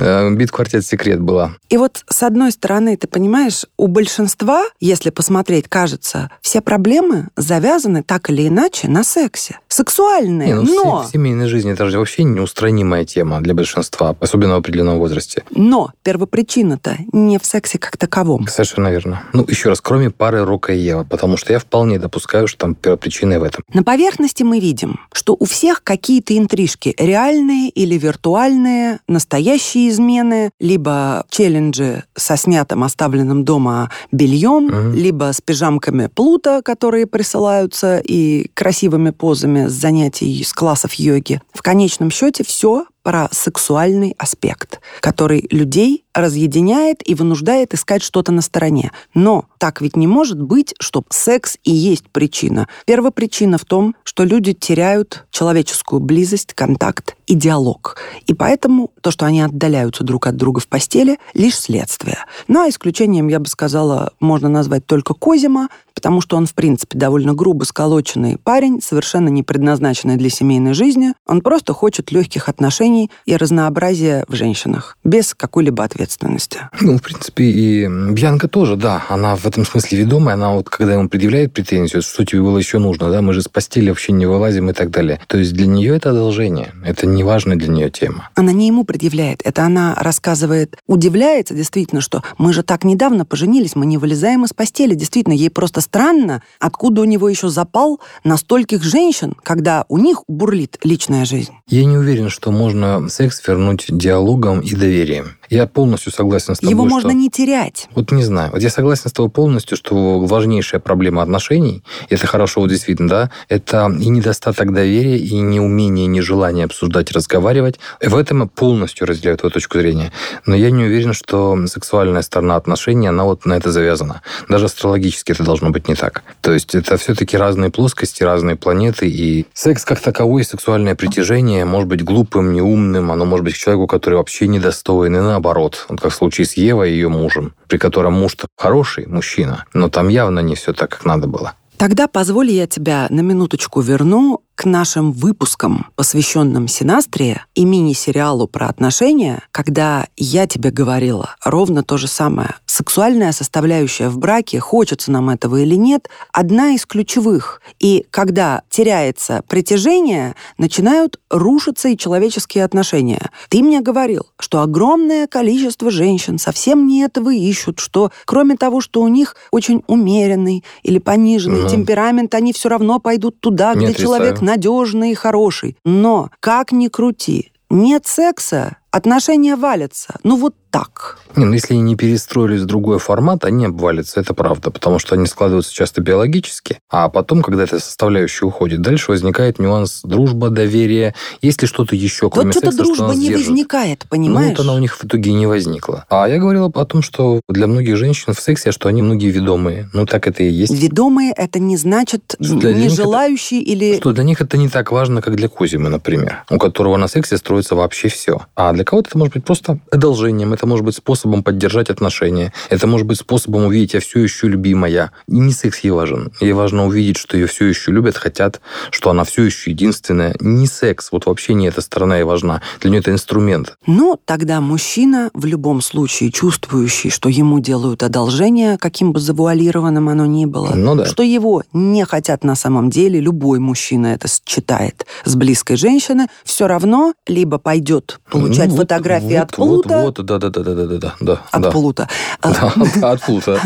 Э, 0.00 0.30
Бит-квартет 0.30 0.86
«Секрет» 0.86 1.20
была. 1.20 1.56
И 1.68 1.76
вот, 1.76 2.04
с 2.08 2.22
одной 2.22 2.52
стороны, 2.52 2.96
ты 2.96 3.06
понимаешь, 3.06 3.66
у 3.76 3.86
большинства, 3.86 4.64
если 4.80 5.10
посмотреть, 5.10 5.68
кажется, 5.68 6.30
все 6.40 6.59
проблемы 6.60 7.28
завязаны 7.36 8.02
так 8.02 8.30
или 8.30 8.48
иначе 8.48 8.88
на 8.88 9.04
сексе. 9.04 9.58
Сексуальные, 9.72 10.48
не, 10.48 10.54
ну, 10.54 10.84
но... 10.84 11.02
В 11.04 11.12
семейной 11.12 11.46
жизни 11.46 11.70
это 11.72 11.88
же 11.88 11.98
вообще 11.98 12.24
неустранимая 12.24 13.04
тема 13.04 13.40
для 13.40 13.54
большинства, 13.54 14.16
особенно 14.18 14.54
в 14.54 14.58
определенном 14.58 14.98
возрасте. 14.98 15.44
Но 15.50 15.92
первопричина-то 16.02 16.96
не 17.12 17.38
в 17.38 17.46
сексе 17.46 17.78
как 17.78 17.96
таковом. 17.96 18.48
Совершенно 18.48 18.88
верно. 18.88 19.22
Ну, 19.32 19.46
еще 19.48 19.68
раз, 19.68 19.80
кроме 19.80 20.10
пары 20.10 20.44
Рока 20.44 20.72
и 20.72 20.78
Ева, 20.78 21.04
потому 21.04 21.36
что 21.36 21.52
я 21.52 21.60
вполне 21.60 22.00
допускаю, 22.00 22.48
что 22.48 22.58
там 22.58 22.74
первопричина 22.74 23.38
в 23.38 23.44
этом. 23.44 23.62
На 23.72 23.84
поверхности 23.84 24.42
мы 24.42 24.58
видим, 24.58 24.98
что 25.12 25.36
у 25.38 25.44
всех 25.44 25.84
какие-то 25.84 26.36
интрижки, 26.36 26.92
реальные 26.98 27.68
или 27.68 27.96
виртуальные, 27.96 28.98
настоящие 29.06 29.88
измены, 29.88 30.50
либо 30.58 31.24
челленджи 31.30 32.02
со 32.16 32.36
снятым 32.36 32.82
оставленным 32.82 33.44
дома 33.44 33.90
бельем, 34.10 34.66
угу. 34.66 34.96
либо 34.96 35.32
с 35.32 35.40
пижамками 35.40 36.08
Плута, 36.12 36.60
которые 36.62 37.06
присылаются, 37.06 37.98
и 37.98 38.50
красивыми 38.54 39.10
позами 39.10 39.59
с 39.68 39.72
занятий 39.72 40.42
с 40.44 40.52
классов 40.52 40.94
йоги. 40.94 41.40
В 41.52 41.62
конечном 41.62 42.10
счете 42.10 42.44
все 42.44 42.86
про 43.02 43.28
сексуальный 43.32 44.14
аспект, 44.18 44.80
который 45.00 45.46
людей 45.50 46.04
разъединяет 46.14 47.06
и 47.08 47.14
вынуждает 47.14 47.72
искать 47.74 48.02
что-то 48.02 48.32
на 48.32 48.42
стороне. 48.42 48.90
Но 49.14 49.44
так 49.58 49.80
ведь 49.80 49.96
не 49.96 50.06
может 50.06 50.40
быть, 50.40 50.74
что 50.80 51.04
секс 51.10 51.56
и 51.64 51.72
есть 51.72 52.08
причина. 52.10 52.68
Первая 52.84 53.10
причина 53.10 53.58
в 53.58 53.64
том, 53.64 53.94
что 54.04 54.24
люди 54.24 54.52
теряют 54.52 55.24
человеческую 55.30 56.00
близость, 56.00 56.52
контакт 56.54 57.16
и 57.26 57.34
диалог. 57.34 57.96
И 58.26 58.34
поэтому 58.34 58.90
то, 59.00 59.10
что 59.10 59.26
они 59.26 59.40
отдаляются 59.40 60.02
друг 60.02 60.26
от 60.26 60.36
друга 60.36 60.60
в 60.60 60.68
постели, 60.68 61.18
лишь 61.34 61.58
следствие. 61.58 62.18
Ну 62.48 62.62
а 62.62 62.68
исключением, 62.68 63.28
я 63.28 63.38
бы 63.38 63.46
сказала, 63.46 64.12
можно 64.18 64.48
назвать 64.48 64.86
только 64.86 65.14
Козима, 65.14 65.68
потому 65.94 66.20
что 66.20 66.36
он, 66.36 66.46
в 66.46 66.54
принципе, 66.54 66.98
довольно 66.98 67.34
грубо 67.34 67.64
сколоченный 67.64 68.38
парень, 68.38 68.80
совершенно 68.82 69.28
не 69.28 69.42
предназначенный 69.42 70.16
для 70.16 70.30
семейной 70.30 70.72
жизни. 70.72 71.14
Он 71.26 71.40
просто 71.40 71.72
хочет 71.72 72.10
легких 72.10 72.48
отношений 72.48 72.89
и 73.26 73.36
разнообразия 73.36 74.24
в 74.28 74.34
женщинах, 74.34 74.96
без 75.04 75.34
какой-либо 75.34 75.84
ответственности. 75.84 76.68
Ну, 76.80 76.98
в 76.98 77.02
принципе, 77.02 77.44
и 77.44 77.86
Бьянка 77.86 78.48
тоже, 78.48 78.76
да, 78.76 79.04
она 79.08 79.36
в 79.36 79.46
этом 79.46 79.64
смысле 79.64 79.98
ведомая, 79.98 80.34
она 80.34 80.52
вот, 80.52 80.68
когда 80.68 80.94
ему 80.94 81.08
предъявляет 81.08 81.52
претензию, 81.52 82.02
что 82.02 82.24
тебе 82.24 82.42
было 82.42 82.58
еще 82.58 82.78
нужно, 82.78 83.10
да, 83.10 83.22
мы 83.22 83.32
же 83.32 83.42
с 83.42 83.48
постели 83.48 83.88
вообще 83.88 84.12
не 84.12 84.26
вылазим 84.26 84.70
и 84.70 84.72
так 84.72 84.90
далее. 84.90 85.20
То 85.26 85.38
есть 85.38 85.52
для 85.52 85.66
нее 85.66 85.96
это 85.96 86.10
одолжение, 86.10 86.72
это 86.84 87.06
не 87.06 87.24
важная 87.24 87.56
для 87.56 87.68
нее 87.68 87.90
тема. 87.90 88.30
Она 88.34 88.52
не 88.52 88.66
ему 88.66 88.84
предъявляет, 88.84 89.40
это 89.44 89.64
она 89.64 89.94
рассказывает, 89.98 90.76
удивляется 90.86 91.54
действительно, 91.54 92.00
что 92.00 92.22
мы 92.38 92.52
же 92.52 92.62
так 92.62 92.84
недавно 92.84 93.24
поженились, 93.24 93.76
мы 93.76 93.86
не 93.86 93.98
вылезаем 93.98 94.44
из 94.44 94.52
постели, 94.52 94.94
действительно, 94.94 95.34
ей 95.34 95.50
просто 95.50 95.80
странно, 95.80 96.42
откуда 96.58 97.02
у 97.02 97.04
него 97.04 97.28
еще 97.28 97.48
запал 97.48 98.00
на 98.24 98.36
стольких 98.36 98.82
женщин, 98.82 99.34
когда 99.42 99.84
у 99.88 99.98
них 99.98 100.22
бурлит 100.28 100.78
личная 100.82 101.24
жизнь. 101.24 101.52
Я 101.70 101.84
не 101.84 101.96
уверен, 101.96 102.30
что 102.30 102.50
можно 102.50 103.08
секс 103.08 103.46
вернуть 103.46 103.86
диалогом 103.88 104.58
и 104.60 104.74
доверием. 104.74 105.36
Я 105.50 105.66
полностью 105.66 106.12
согласен 106.12 106.54
с 106.54 106.60
тобой. 106.60 106.70
Его 106.70 106.84
можно 106.84 107.10
что... 107.10 107.18
не 107.18 107.28
терять. 107.28 107.88
Вот 107.96 108.12
не 108.12 108.22
знаю. 108.22 108.52
Вот 108.52 108.62
я 108.62 108.70
согласен 108.70 109.10
с 109.10 109.12
тобой 109.12 109.30
полностью, 109.30 109.76
что 109.76 110.20
важнейшая 110.20 110.80
проблема 110.80 111.22
отношений, 111.22 111.82
и 112.08 112.14
это 112.14 112.26
хорошо 112.28 112.60
вот 112.60 112.70
действительно, 112.70 113.08
да, 113.08 113.30
это 113.48 113.92
и 114.00 114.08
недостаток 114.08 114.72
доверия, 114.72 115.18
и 115.18 115.40
неумение, 115.40 116.06
нежелание 116.06 116.66
обсуждать, 116.66 117.10
разговаривать. 117.10 117.80
В 118.00 118.16
этом 118.16 118.42
я 118.42 118.46
полностью 118.46 119.08
разделяю 119.08 119.38
твою 119.38 119.50
точку 119.50 119.78
зрения. 119.78 120.12
Но 120.46 120.54
я 120.54 120.70
не 120.70 120.84
уверен, 120.84 121.12
что 121.12 121.58
сексуальная 121.66 122.22
сторона 122.22 122.54
отношений, 122.54 123.08
она 123.08 123.24
вот 123.24 123.44
на 123.44 123.54
это 123.54 123.72
завязана. 123.72 124.22
Даже 124.48 124.66
астрологически 124.66 125.32
это 125.32 125.42
должно 125.42 125.70
быть 125.70 125.88
не 125.88 125.96
так. 125.96 126.22
То 126.42 126.52
есть 126.52 126.76
это 126.76 126.96
все-таки 126.96 127.36
разные 127.36 127.70
плоскости, 127.70 128.22
разные 128.22 128.54
планеты, 128.54 129.08
и 129.08 129.46
секс 129.52 129.84
как 129.84 129.98
таковой, 129.98 130.44
сексуальное 130.44 130.94
притяжение 130.94 131.64
может 131.64 131.88
быть 131.88 132.04
глупым, 132.04 132.52
неумным, 132.52 133.10
оно 133.10 133.24
может 133.24 133.44
быть 133.44 133.54
к 133.54 133.58
человеку, 133.58 133.88
который 133.88 134.14
вообще 134.14 134.46
недостоин, 134.46 135.16
и 135.16 135.39
наоборот, 135.40 135.86
вот 135.88 136.00
как 136.00 136.12
в 136.12 136.14
случае 136.14 136.46
с 136.46 136.52
Евой 136.54 136.90
и 136.90 136.94
ее 136.94 137.08
мужем, 137.08 137.54
при 137.66 137.78
котором 137.78 138.12
муж-то 138.12 138.46
хороший 138.58 139.06
мужчина, 139.06 139.64
но 139.72 139.88
там 139.88 140.08
явно 140.08 140.40
не 140.40 140.54
все 140.54 140.72
так, 140.74 140.90
как 140.90 141.04
надо 141.06 141.26
было. 141.26 141.54
Тогда 141.78 142.08
позволь 142.08 142.50
я 142.50 142.66
тебя 142.66 143.06
на 143.08 143.20
минуточку 143.20 143.80
верну 143.80 144.42
к 144.60 144.66
нашим 144.66 145.12
выпускам, 145.12 145.86
посвященным 145.96 146.68
синастрии 146.68 147.40
и 147.54 147.64
мини-сериалу 147.64 148.46
про 148.46 148.66
отношения, 148.66 149.40
когда 149.52 150.06
я 150.18 150.46
тебе 150.46 150.70
говорила 150.70 151.30
ровно 151.42 151.82
то 151.82 151.96
же 151.96 152.06
самое. 152.08 152.56
Сексуальная 152.66 153.32
составляющая 153.32 154.10
в 154.10 154.18
браке, 154.18 154.60
хочется 154.60 155.10
нам 155.10 155.30
этого 155.30 155.62
или 155.62 155.76
нет, 155.76 156.10
одна 156.30 156.72
из 156.72 156.84
ключевых. 156.84 157.62
И 157.78 158.04
когда 158.10 158.60
теряется 158.68 159.42
притяжение, 159.48 160.34
начинают 160.58 161.18
рушиться 161.30 161.88
и 161.88 161.96
человеческие 161.96 162.64
отношения. 162.64 163.30
Ты 163.48 163.62
мне 163.62 163.80
говорил, 163.80 164.26
что 164.38 164.60
огромное 164.60 165.26
количество 165.26 165.90
женщин 165.90 166.38
совсем 166.38 166.86
не 166.86 167.00
этого 167.00 167.32
ищут, 167.32 167.78
что 167.78 168.12
кроме 168.26 168.56
того, 168.56 168.82
что 168.82 169.00
у 169.00 169.08
них 169.08 169.36
очень 169.52 169.82
умеренный 169.86 170.64
или 170.82 170.98
пониженный 170.98 171.62
угу. 171.62 171.70
темперамент, 171.70 172.34
они 172.34 172.52
все 172.52 172.68
равно 172.68 172.98
пойдут 172.98 173.40
туда, 173.40 173.72
не 173.72 173.86
где 173.86 173.94
отрицаю. 173.94 174.06
человек 174.06 174.40
надежный 174.50 175.12
и 175.12 175.14
хороший. 175.14 175.76
Но 175.84 176.30
как 176.40 176.72
ни 176.72 176.88
крути, 176.88 177.52
нет 177.70 178.06
секса, 178.06 178.78
отношения 178.90 179.54
валятся. 179.54 180.18
Ну 180.24 180.36
вот 180.36 180.56
так. 180.70 181.18
Не, 181.36 181.44
ну 181.44 181.52
если 181.52 181.74
они 181.74 181.82
не 181.82 181.96
перестроились 181.96 182.62
в 182.62 182.66
другой 182.66 182.98
формат, 182.98 183.44
они 183.44 183.66
обвалятся, 183.66 184.20
это 184.20 184.34
правда, 184.34 184.70
потому 184.70 184.98
что 184.98 185.14
они 185.14 185.26
складываются 185.26 185.72
часто 185.72 186.00
биологически, 186.00 186.78
а 186.90 187.08
потом, 187.08 187.42
когда 187.42 187.64
эта 187.64 187.78
составляющая 187.78 188.46
уходит, 188.46 188.82
дальше 188.82 189.10
возникает 189.10 189.58
нюанс 189.58 190.00
дружба, 190.02 190.50
доверие, 190.50 191.14
есть 191.40 191.62
ли 191.62 191.68
что-то 191.68 191.94
еще, 191.94 192.30
кроме 192.30 192.48
вот 192.48 192.54
секса, 192.54 192.72
что-то 192.72 192.84
дружба 192.84 193.14
не 193.14 193.28
держит. 193.28 193.48
возникает, 193.48 194.06
понимаешь? 194.08 194.50
Ну, 194.50 194.56
вот 194.56 194.60
она 194.60 194.74
у 194.74 194.78
них 194.78 194.96
в 194.96 195.04
итоге 195.04 195.32
не 195.32 195.46
возникла. 195.46 196.04
А 196.08 196.28
я 196.28 196.38
говорила 196.38 196.70
о 196.74 196.84
том, 196.84 197.02
что 197.02 197.40
для 197.48 197.66
многих 197.66 197.96
женщин 197.96 198.34
в 198.34 198.40
сексе, 198.40 198.72
что 198.72 198.88
они 198.88 199.02
многие 199.02 199.30
ведомые. 199.30 199.88
Ну, 199.92 200.06
так 200.06 200.26
это 200.26 200.42
и 200.42 200.50
есть. 200.50 200.72
Ведомые 200.72 201.32
это 201.36 201.58
не 201.58 201.76
значит 201.76 202.34
не 202.38 202.88
желающие 202.88 203.62
это, 203.62 203.70
или... 203.70 203.96
Что 203.98 204.12
для 204.12 204.24
них 204.24 204.40
это 204.40 204.58
не 204.58 204.68
так 204.68 204.90
важно, 204.92 205.22
как 205.22 205.36
для 205.36 205.48
Кузимы, 205.48 205.88
например, 205.88 206.44
у 206.50 206.58
которого 206.58 206.96
на 206.96 207.08
сексе 207.08 207.36
строится 207.36 207.74
вообще 207.74 208.08
все. 208.08 208.40
А 208.56 208.72
для 208.72 208.84
кого-то 208.84 209.10
это 209.10 209.18
может 209.18 209.34
быть 209.34 209.44
просто 209.44 209.78
одолжением, 209.90 210.52
это 210.60 210.66
может 210.66 210.84
быть 210.84 210.94
способом 210.94 211.42
поддержать 211.42 211.88
отношения. 211.88 212.52
Это 212.68 212.86
может 212.86 213.06
быть 213.06 213.18
способом 213.18 213.64
увидеть, 213.64 213.94
я 213.94 214.00
все 214.00 214.20
еще 214.20 214.46
любимая. 214.46 215.10
И 215.26 215.38
не 215.38 215.52
секс 215.52 215.78
ей 215.78 215.90
важен. 215.90 216.32
Ей 216.38 216.52
важно 216.52 216.86
увидеть, 216.86 217.16
что 217.16 217.34
ее 217.38 217.46
все 217.46 217.64
еще 217.64 217.92
любят, 217.92 218.18
хотят, 218.18 218.60
что 218.90 219.08
она 219.08 219.24
все 219.24 219.44
еще 219.44 219.70
единственная. 219.70 220.36
Не 220.38 220.66
секс, 220.66 221.12
вот 221.12 221.24
вообще 221.24 221.54
не 221.54 221.66
эта 221.68 221.80
сторона 221.80 222.18
ей 222.18 222.24
важна. 222.24 222.60
Для 222.82 222.90
нее 222.90 223.00
это 223.00 223.10
инструмент. 223.10 223.78
Ну, 223.86 224.20
тогда 224.22 224.60
мужчина, 224.60 225.30
в 225.32 225.46
любом 225.46 225.80
случае 225.80 226.30
чувствующий, 226.30 227.08
что 227.08 227.30
ему 227.30 227.58
делают 227.60 228.02
одолжение, 228.02 228.76
каким 228.76 229.12
бы 229.14 229.20
завуалированным 229.20 230.10
оно 230.10 230.26
ни 230.26 230.44
было, 230.44 230.74
ну, 230.74 230.94
да. 230.94 231.06
что 231.06 231.22
его 231.22 231.62
не 231.72 232.04
хотят 232.04 232.44
на 232.44 232.54
самом 232.54 232.90
деле, 232.90 233.18
любой 233.18 233.60
мужчина 233.60 234.08
это 234.08 234.28
считает 234.28 235.06
с 235.24 235.34
близкой 235.36 235.76
женщины, 235.76 236.26
все 236.44 236.66
равно 236.66 237.14
либо 237.26 237.56
пойдет 237.56 238.20
получать 238.30 238.68
ну, 238.68 238.76
фотографии 238.76 239.38
вот, 239.38 239.42
от 239.42 239.52
плута. 239.52 240.02
Вот, 240.02 240.18
вот, 240.18 240.26
да, 240.26 240.38
да, 240.38 240.49
да, 240.50 241.14
да. 241.20 241.42
От 241.50 241.72
плута. 241.72 242.08
Да, 242.42 242.72
от 243.02 243.22
плута. 243.22 243.60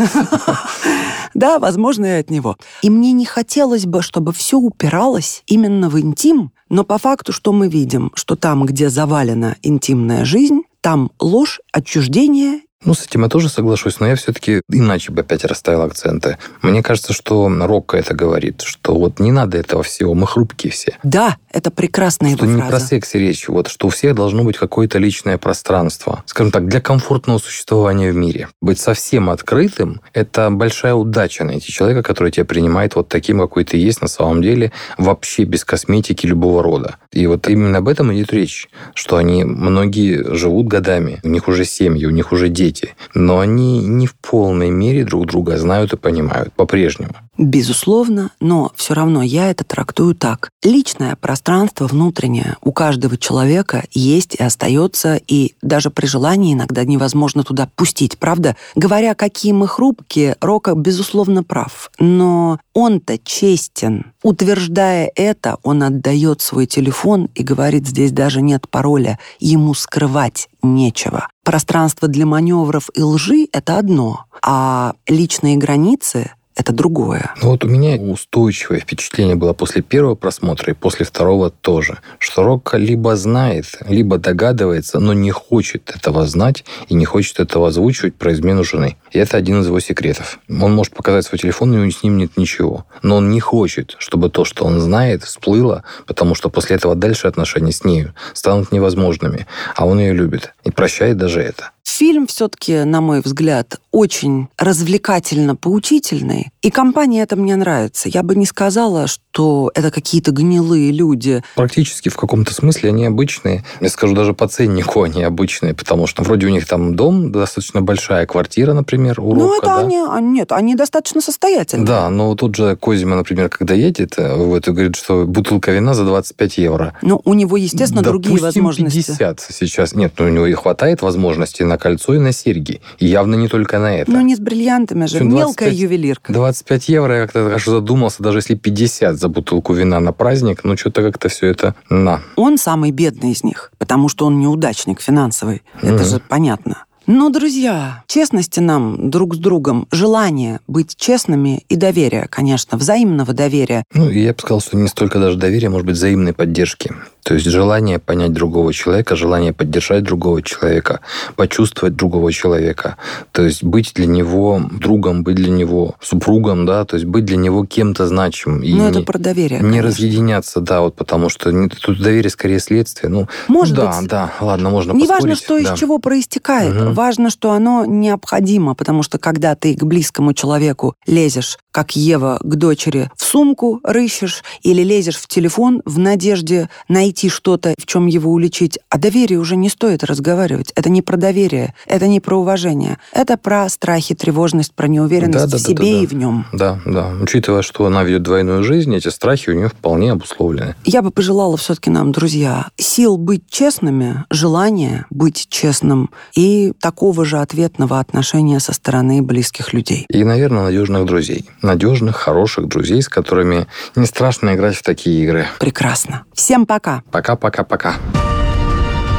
Да, 1.35 1.59
возможно, 1.59 2.07
и 2.07 2.21
от 2.21 2.31
него. 2.31 2.57
И 2.83 2.91
мне 2.91 3.13
не 3.13 3.25
хотелось 3.25 3.87
бы, 3.87 4.03
чтобы 4.03 4.33
все 4.33 4.57
упиралось 4.57 5.43
именно 5.47 5.89
в 5.89 5.99
интим, 5.99 6.53
но 6.69 6.85
по 6.85 6.99
факту, 6.99 7.33
что 7.33 7.53
мы 7.53 7.69
видим, 7.69 8.13
что 8.15 8.37
там, 8.37 8.65
где 8.65 8.89
завалена 8.89 9.57
интимная 9.63 10.25
жизнь, 10.25 10.63
там 10.81 11.11
ложь, 11.19 11.61
отчуждение 11.73 12.61
ну, 12.85 12.95
с 12.95 13.05
этим 13.07 13.23
я 13.23 13.29
тоже 13.29 13.49
соглашусь, 13.49 14.01
но 14.01 14.07
я 14.07 14.17
все-таки 14.17 14.63
иначе 14.69 15.13
бы 15.13 15.23
опять 15.23 15.45
расставил 15.45 15.83
акценты. 15.83 16.39
Мне 16.63 16.83
кажется, 16.83 17.13
что 17.13 17.49
Рокко 17.49 17.97
это 17.97 18.15
говорит, 18.15 18.63
что 18.63 18.95
вот 18.95 19.21
не 19.21 19.33
надо 19.33 19.59
этого 19.59 19.83
всего, 19.83 20.15
мы 20.15 20.27
хрупкие 20.27 20.73
все. 20.73 20.97
Да, 21.03 21.37
это 21.51 21.71
прекрасная 21.71 22.35
что 22.35 22.45
его 22.45 22.55
не 22.55 22.61
фраза. 22.61 22.71
про 22.71 22.81
секс 22.81 23.15
речь, 23.15 23.49
вот, 23.49 23.69
что 23.69 23.87
у 23.87 23.91
всех 23.91 24.15
должно 24.15 24.45
быть 24.45 24.57
какое-то 24.57 24.99
личное 24.99 25.39
пространство. 25.39 26.23
Скажем 26.27 26.53
так, 26.53 26.69
для 26.69 26.81
комфортного 26.81 27.39
существования 27.39 28.11
в 28.11 28.17
мире. 28.17 28.49
Быть 28.61 28.79
совсем 28.79 29.31
открытым– 29.31 30.01
это 30.13 30.51
большая 30.51 30.95
удача 30.95 31.45
найти 31.45 31.73
человека, 31.73 32.03
который 32.03 32.33
тебя 32.33 32.45
принимает 32.45 32.97
вот 32.97 33.09
таким, 33.09 33.39
какой 33.39 33.65
ты 33.65 33.77
есть 33.77 34.03
на 34.03 34.09
самом 34.09 34.43
деле, 34.43 34.73
вообще 34.99 35.45
без 35.45 35.65
косметики 35.65 36.27
любого 36.27 36.63
рода. 36.63 36.97
И 37.13 37.27
вот 37.27 37.49
именно 37.49 37.79
об 37.79 37.89
этом 37.89 38.13
идет 38.13 38.33
речь, 38.33 38.69
что 38.95 39.17
они, 39.17 39.45
многие 39.45 40.35
живут 40.35 40.67
годами, 40.67 41.21
у 41.23 41.29
них 41.29 41.49
уже 41.49 41.65
семьи, 41.65 42.05
у 42.07 42.11
них 42.11 42.33
уже 42.33 42.49
дети, 42.49 42.74
дети, 42.75 42.95
но 43.15 43.41
они 43.41 43.79
не 43.87 44.07
в 44.07 44.15
полной 44.15 44.71
мере 44.71 45.05
друг 45.05 45.27
друга 45.27 45.57
знают 45.59 45.93
и 45.93 45.97
понимают 45.97 46.53
по-прежнему. 46.53 47.15
Безусловно, 47.37 48.31
но 48.41 48.71
все 48.77 48.95
равно 48.95 49.23
я 49.23 49.51
это 49.51 49.65
трактую 49.65 50.15
так. 50.15 50.51
Личное 50.63 51.17
пространство 51.17 51.87
внутреннее 51.87 52.57
у 52.63 52.73
каждого 52.73 53.17
человека 53.17 53.85
есть 53.93 54.37
и 54.37 54.43
остается, 54.43 55.21
и 55.27 55.55
даже 55.61 55.91
при 55.91 56.07
желании 56.07 56.55
иногда 56.55 56.85
невозможно 56.85 57.43
туда 57.43 57.69
пустить, 57.75 58.19
правда? 58.19 58.57
Говоря, 58.77 59.15
какие 59.15 59.53
мы 59.53 59.67
хрупкие, 59.67 60.37
Рока, 60.41 60.75
безусловно, 60.75 61.43
прав. 61.43 61.91
Но 61.99 62.61
он-то 62.73 63.19
честен. 63.19 64.13
Утверждая 64.25 65.13
это, 65.17 65.59
он 65.63 65.83
отдает 65.83 66.41
свой 66.41 66.65
телефон 66.65 67.29
и 67.35 67.43
говорит, 67.43 67.87
здесь 67.87 68.11
даже 68.11 68.41
нет 68.41 68.67
пароля, 68.71 69.19
ему 69.39 69.75
скрывать 69.75 70.49
нечего. 70.63 71.29
Пространство 71.45 72.09
для 72.09 72.25
маневров 72.25 72.89
и 72.95 73.03
лжи— 73.03 73.47
это 73.53 73.77
одно, 73.77 74.25
а 74.43 74.95
личные 75.07 75.59
границы— 75.59 76.31
это 76.57 76.73
другое. 76.73 77.35
Ну 77.43 77.51
вот 77.51 77.65
у 77.65 77.69
меня 77.69 77.97
устойчивое 77.97 78.79
впечатление 78.79 79.35
было 79.35 79.53
после 79.53 79.83
первого 79.83 80.15
просмотра 80.15 80.73
и 80.73 80.77
после 80.77 81.05
второго 81.05 81.51
тоже, 81.51 81.99
что 82.19 82.45
Рокко 82.45 82.77
либо 82.77 83.17
знает, 83.17 83.67
либо 83.89 84.19
догадывается, 84.19 85.01
но 85.01 85.13
не 85.13 85.31
хочет 85.33 85.93
этого 85.95 86.27
знать 86.27 86.65
и 86.89 86.95
не 86.95 87.05
хочет 87.05 87.41
этого 87.41 87.69
озвучивать 87.69 88.15
про 88.15 88.33
измену 88.33 88.63
жены. 88.63 88.97
И 89.11 89.19
это 89.19 89.37
один 89.37 89.61
из 89.61 89.67
его 89.67 89.81
секретов. 89.81 90.39
Он 90.49 90.75
может 90.75 90.95
показать 90.95 91.25
свой 91.25 91.39
телефон, 91.39 91.75
и 91.75 91.91
с 91.91 92.03
ним 92.03 92.19
нет 92.19 92.37
ничего. 92.37 92.87
Но 93.03 93.17
он 93.17 93.31
не 93.31 93.41
хочет, 93.41 93.97
чтобы 93.99 94.31
то, 94.31 94.45
что 94.45 94.65
он 94.65 94.81
знает, 94.81 95.25
всплыло, 95.25 95.83
потому 96.07 96.35
что 96.35 96.51
после 96.51 96.77
этого 96.77 96.95
дальше 96.95 97.27
отношения 97.27 97.73
с 97.73 97.85
нею 97.85 98.15
станут 98.33 98.71
невозможными. 98.71 99.47
А 99.75 99.87
он 99.87 99.99
ее 99.99 100.13
любит 100.13 100.55
и 100.65 100.71
прощает 100.71 101.17
даже 101.17 101.41
это. 101.41 101.71
Фильм 101.97 102.27
все-таки, 102.27 102.83
на 102.83 103.01
мой 103.01 103.21
взгляд, 103.21 103.81
очень 103.93 104.49
развлекательно-поучительный. 104.59 106.51
И 106.61 106.71
компания 106.73 107.23
это 107.23 107.37
мне 107.37 107.55
нравится. 107.55 108.09
Я 108.09 108.25
бы 108.25 108.35
не 108.35 108.47
сказала, 108.47 109.07
что 109.07 109.23
это 109.39 109.91
какие-то 109.91 110.31
гнилые 110.31 110.93
люди. 110.93 111.43
Практически 111.55 112.09
в 112.09 112.17
каком-то 112.17 112.55
смысле 112.55 112.91
они 112.91 113.07
обычные. 113.07 113.65
Я 113.81 113.89
скажу, 113.89 114.15
даже 114.15 114.35
по 114.35 114.49
ценнику 114.49 115.03
они 115.03 115.23
обычные, 115.23 115.75
потому 115.75 116.07
что 116.07 116.23
вроде 116.23 116.47
у 116.47 116.51
них 116.51 116.67
там 116.67 116.95
дом, 116.95 117.33
достаточно 117.33 117.81
большая 117.83 118.27
квартира, 118.27 118.73
например, 118.73 119.21
у 119.21 119.35
Ну, 119.35 119.57
это 119.57 119.67
да? 119.67 119.79
они... 119.79 119.99
А, 119.99 120.21
нет, 120.21 120.53
они 120.53 120.75
достаточно 120.75 121.21
состоятельные. 121.21 121.87
Да, 121.87 122.11
но 122.11 122.35
тут 122.35 122.55
же 122.55 122.77
Козима, 122.77 123.17
например, 123.17 123.49
когда 123.49 123.75
едет, 123.75 124.15
э, 124.19 124.35
вот, 124.37 124.69
и 124.69 124.71
говорит, 124.71 124.97
что 124.97 125.25
бутылка 125.25 125.73
вина 125.73 125.95
за 125.95 126.05
25 126.05 126.59
евро. 126.59 126.95
Ну, 127.03 127.21
у 127.25 127.35
него, 127.35 127.57
естественно, 127.57 128.03
Допустим, 128.03 128.23
другие 128.23 128.43
возможности. 128.43 129.07
50 129.07 129.41
сейчас. 129.51 129.95
Нет, 129.95 130.13
ну, 130.19 130.27
у 130.27 130.29
него 130.29 130.47
и 130.47 130.53
хватает 130.55 131.03
возможностей 131.03 131.65
на 131.65 131.79
кольцо 131.79 132.15
и 132.15 132.19
на 132.19 132.33
серьги. 132.33 132.81
И 132.99 133.07
явно 133.07 133.35
не 133.35 133.49
только 133.49 133.79
на 133.79 133.97
это. 133.97 134.11
Ну, 134.11 134.21
не 134.21 134.37
с 134.37 134.41
бриллиантами 134.41 135.07
же. 135.07 135.19
25, 135.21 135.33
Мелкая 135.33 135.71
ювелирка. 135.71 136.33
25 136.33 136.89
евро, 136.89 137.17
я 137.17 137.23
как-то 137.23 137.55
аж 137.55 137.65
задумался, 137.65 138.23
даже 138.23 138.39
если 138.39 138.55
50 138.55 139.19
за 139.25 139.29
бутылку 139.29 139.73
вина 139.73 140.01
на 140.01 140.13
праздник, 140.13 140.65
ну, 140.65 140.77
что-то 140.77 141.03
как-то 141.03 141.29
все 141.29 141.47
это 141.47 141.75
на. 141.89 142.21
Он 142.37 142.59
самый 142.59 142.91
бедный 142.91 143.31
из 143.33 143.43
них, 143.43 143.73
потому 143.79 144.11
что 144.11 144.27
он 144.27 144.39
неудачник 144.39 145.01
финансовый. 145.01 145.63
Это 145.83 146.03
mm-hmm. 146.03 146.05
же 146.05 146.21
понятно. 146.29 146.85
Но, 147.07 147.29
друзья, 147.29 148.03
честности 148.07 148.61
нам 148.61 149.11
друг 149.11 149.35
с 149.35 149.39
другом, 149.39 149.87
желание 149.91 150.61
быть 150.67 150.97
честными 150.97 151.65
и 151.69 151.77
доверие, 151.77 152.27
конечно, 152.31 152.79
взаимного 152.79 153.35
доверия. 153.35 153.85
Ну, 153.93 154.09
я 154.09 154.33
бы 154.33 154.39
сказал, 154.39 154.61
что 154.61 154.77
не 154.77 154.89
столько 154.89 155.19
даже 155.19 155.37
доверия, 155.37 155.69
может 155.69 155.87
быть, 155.87 155.97
взаимной 155.97 156.33
поддержки. 156.33 156.93
То 157.23 157.35
есть 157.35 157.47
желание 157.47 157.99
понять 157.99 158.33
другого 158.33 158.73
человека, 158.73 159.17
желание 159.17 159.53
поддержать 159.55 160.03
другого 160.03 160.43
человека, 160.43 161.01
почувствовать 161.37 161.97
другого 161.97 162.33
человека. 162.33 162.97
То 163.33 163.43
есть 163.43 163.65
быть 163.65 163.93
для 163.95 164.07
него 164.07 164.63
другом, 164.71 165.23
быть 165.23 165.37
для 165.37 165.51
него 165.51 165.95
супругом, 166.03 166.67
да, 166.67 166.85
то 166.85 166.97
есть 166.97 167.07
быть 167.07 167.25
для 167.25 167.39
него 167.39 167.65
кем-то 167.65 168.07
значимым. 168.07 168.63
И 168.63 168.75
ну, 168.75 168.89
это 168.89 169.01
про 169.03 169.19
доверие, 169.19 169.61
Не 169.61 169.65
конечно. 169.71 169.89
разъединяться, 169.89 170.61
да, 170.61 170.83
вот 170.83 170.97
потому 170.97 171.31
что 171.31 171.51
тут 171.83 172.01
доверие 172.01 172.31
скорее 172.31 172.61
следствие. 172.61 173.11
Ну, 173.11 173.27
Может 173.49 173.75
да, 173.75 174.01
быть. 174.01 174.09
да, 174.09 174.33
ладно, 174.41 174.69
можно 174.69 174.93
Неважно, 174.93 175.35
что 175.35 175.61
да. 175.61 175.73
из 175.73 175.79
чего 175.79 175.99
проистекает. 175.99 176.75
Угу. 176.75 176.94
Важно, 176.95 177.31
что 177.31 177.53
оно 177.53 177.85
необходимо, 177.85 178.75
потому 178.75 179.03
что 179.03 179.19
когда 179.19 179.55
ты 179.55 179.75
к 179.75 179.85
близкому 179.85 180.33
человеку 180.33 180.95
лезешь, 181.07 181.59
как 181.71 181.97
Ева 181.97 182.39
к 182.41 182.55
дочери, 182.55 183.11
в 183.17 183.25
сумку 183.25 183.81
рыщешь 183.83 184.45
или 184.63 184.83
лезешь 184.83 185.17
в 185.17 185.27
телефон 185.27 185.83
в 185.85 185.99
надежде 185.99 186.69
найти 186.89 187.29
что-то, 187.29 187.75
в 187.79 187.87
чем 187.87 188.07
его 188.07 188.31
уличить, 188.31 188.79
о 188.89 188.99
доверии 188.99 189.37
уже 189.37 189.57
не 189.57 189.69
стоит 189.69 190.05
разговаривать. 190.05 190.73
Это 190.77 190.89
не 190.89 191.03
про 191.03 191.17
доверие, 191.17 191.75
это 191.87 192.07
не 192.07 192.21
про 192.21 192.37
уважение. 192.37 192.99
Это 193.13 193.37
про 193.37 193.69
страхи, 193.69 194.15
тревожность, 194.15 194.73
про 194.73 194.87
неуверенность 194.87 195.47
да, 195.47 195.51
да, 195.51 195.57
в 195.57 195.61
себе 195.61 195.75
да, 195.77 195.83
да, 195.83 196.03
и 196.03 196.07
в 196.07 196.13
нем. 196.13 196.47
Да, 196.53 196.81
да. 196.87 197.13
Учитывая, 197.21 197.63
что 197.63 197.87
она 197.87 198.05
ведет 198.05 198.23
двойную 198.23 198.63
жизнь, 198.63 198.95
эти 198.95 199.09
страхи 199.09 199.51
у 199.51 199.55
нее 199.55 199.69
вполне 199.69 200.13
обусловлены. 200.13 200.77
Я 200.85 201.03
бы 201.03 201.11
пожелала 201.11 201.57
все-таки 201.57 201.91
нам, 201.91 202.13
друзья, 202.13 202.69
сил 202.77 203.17
быть 203.17 203.51
честными, 203.51 204.25
желания 204.31 205.07
быть 205.11 205.47
честным 205.49 206.11
и 206.37 206.73
такого 206.85 207.25
же 207.25 207.39
ответного 207.39 207.99
отношения 207.99 208.61
со 208.61 208.75
стороны 208.75 209.23
близких 209.23 209.73
людей. 209.73 210.05
И, 210.11 210.23
наверное, 210.23 210.65
надежных 210.65 211.07
друзей. 211.07 211.49
Надежных, 211.63 212.17
хороших 212.17 212.69
друзей, 212.69 213.01
с 213.01 213.09
которыми 213.09 213.67
не 213.97 214.05
страшно 214.05 214.55
играть 214.55 214.77
в 214.77 214.83
такие 214.83 215.25
игры. 215.25 215.47
Прекрасно. 215.59 216.25
Всем 216.35 216.67
пока. 216.67 217.03
Пока-пока-пока. 217.11 217.95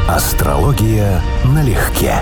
Астрология 0.08 1.24
налегке. 1.44 2.22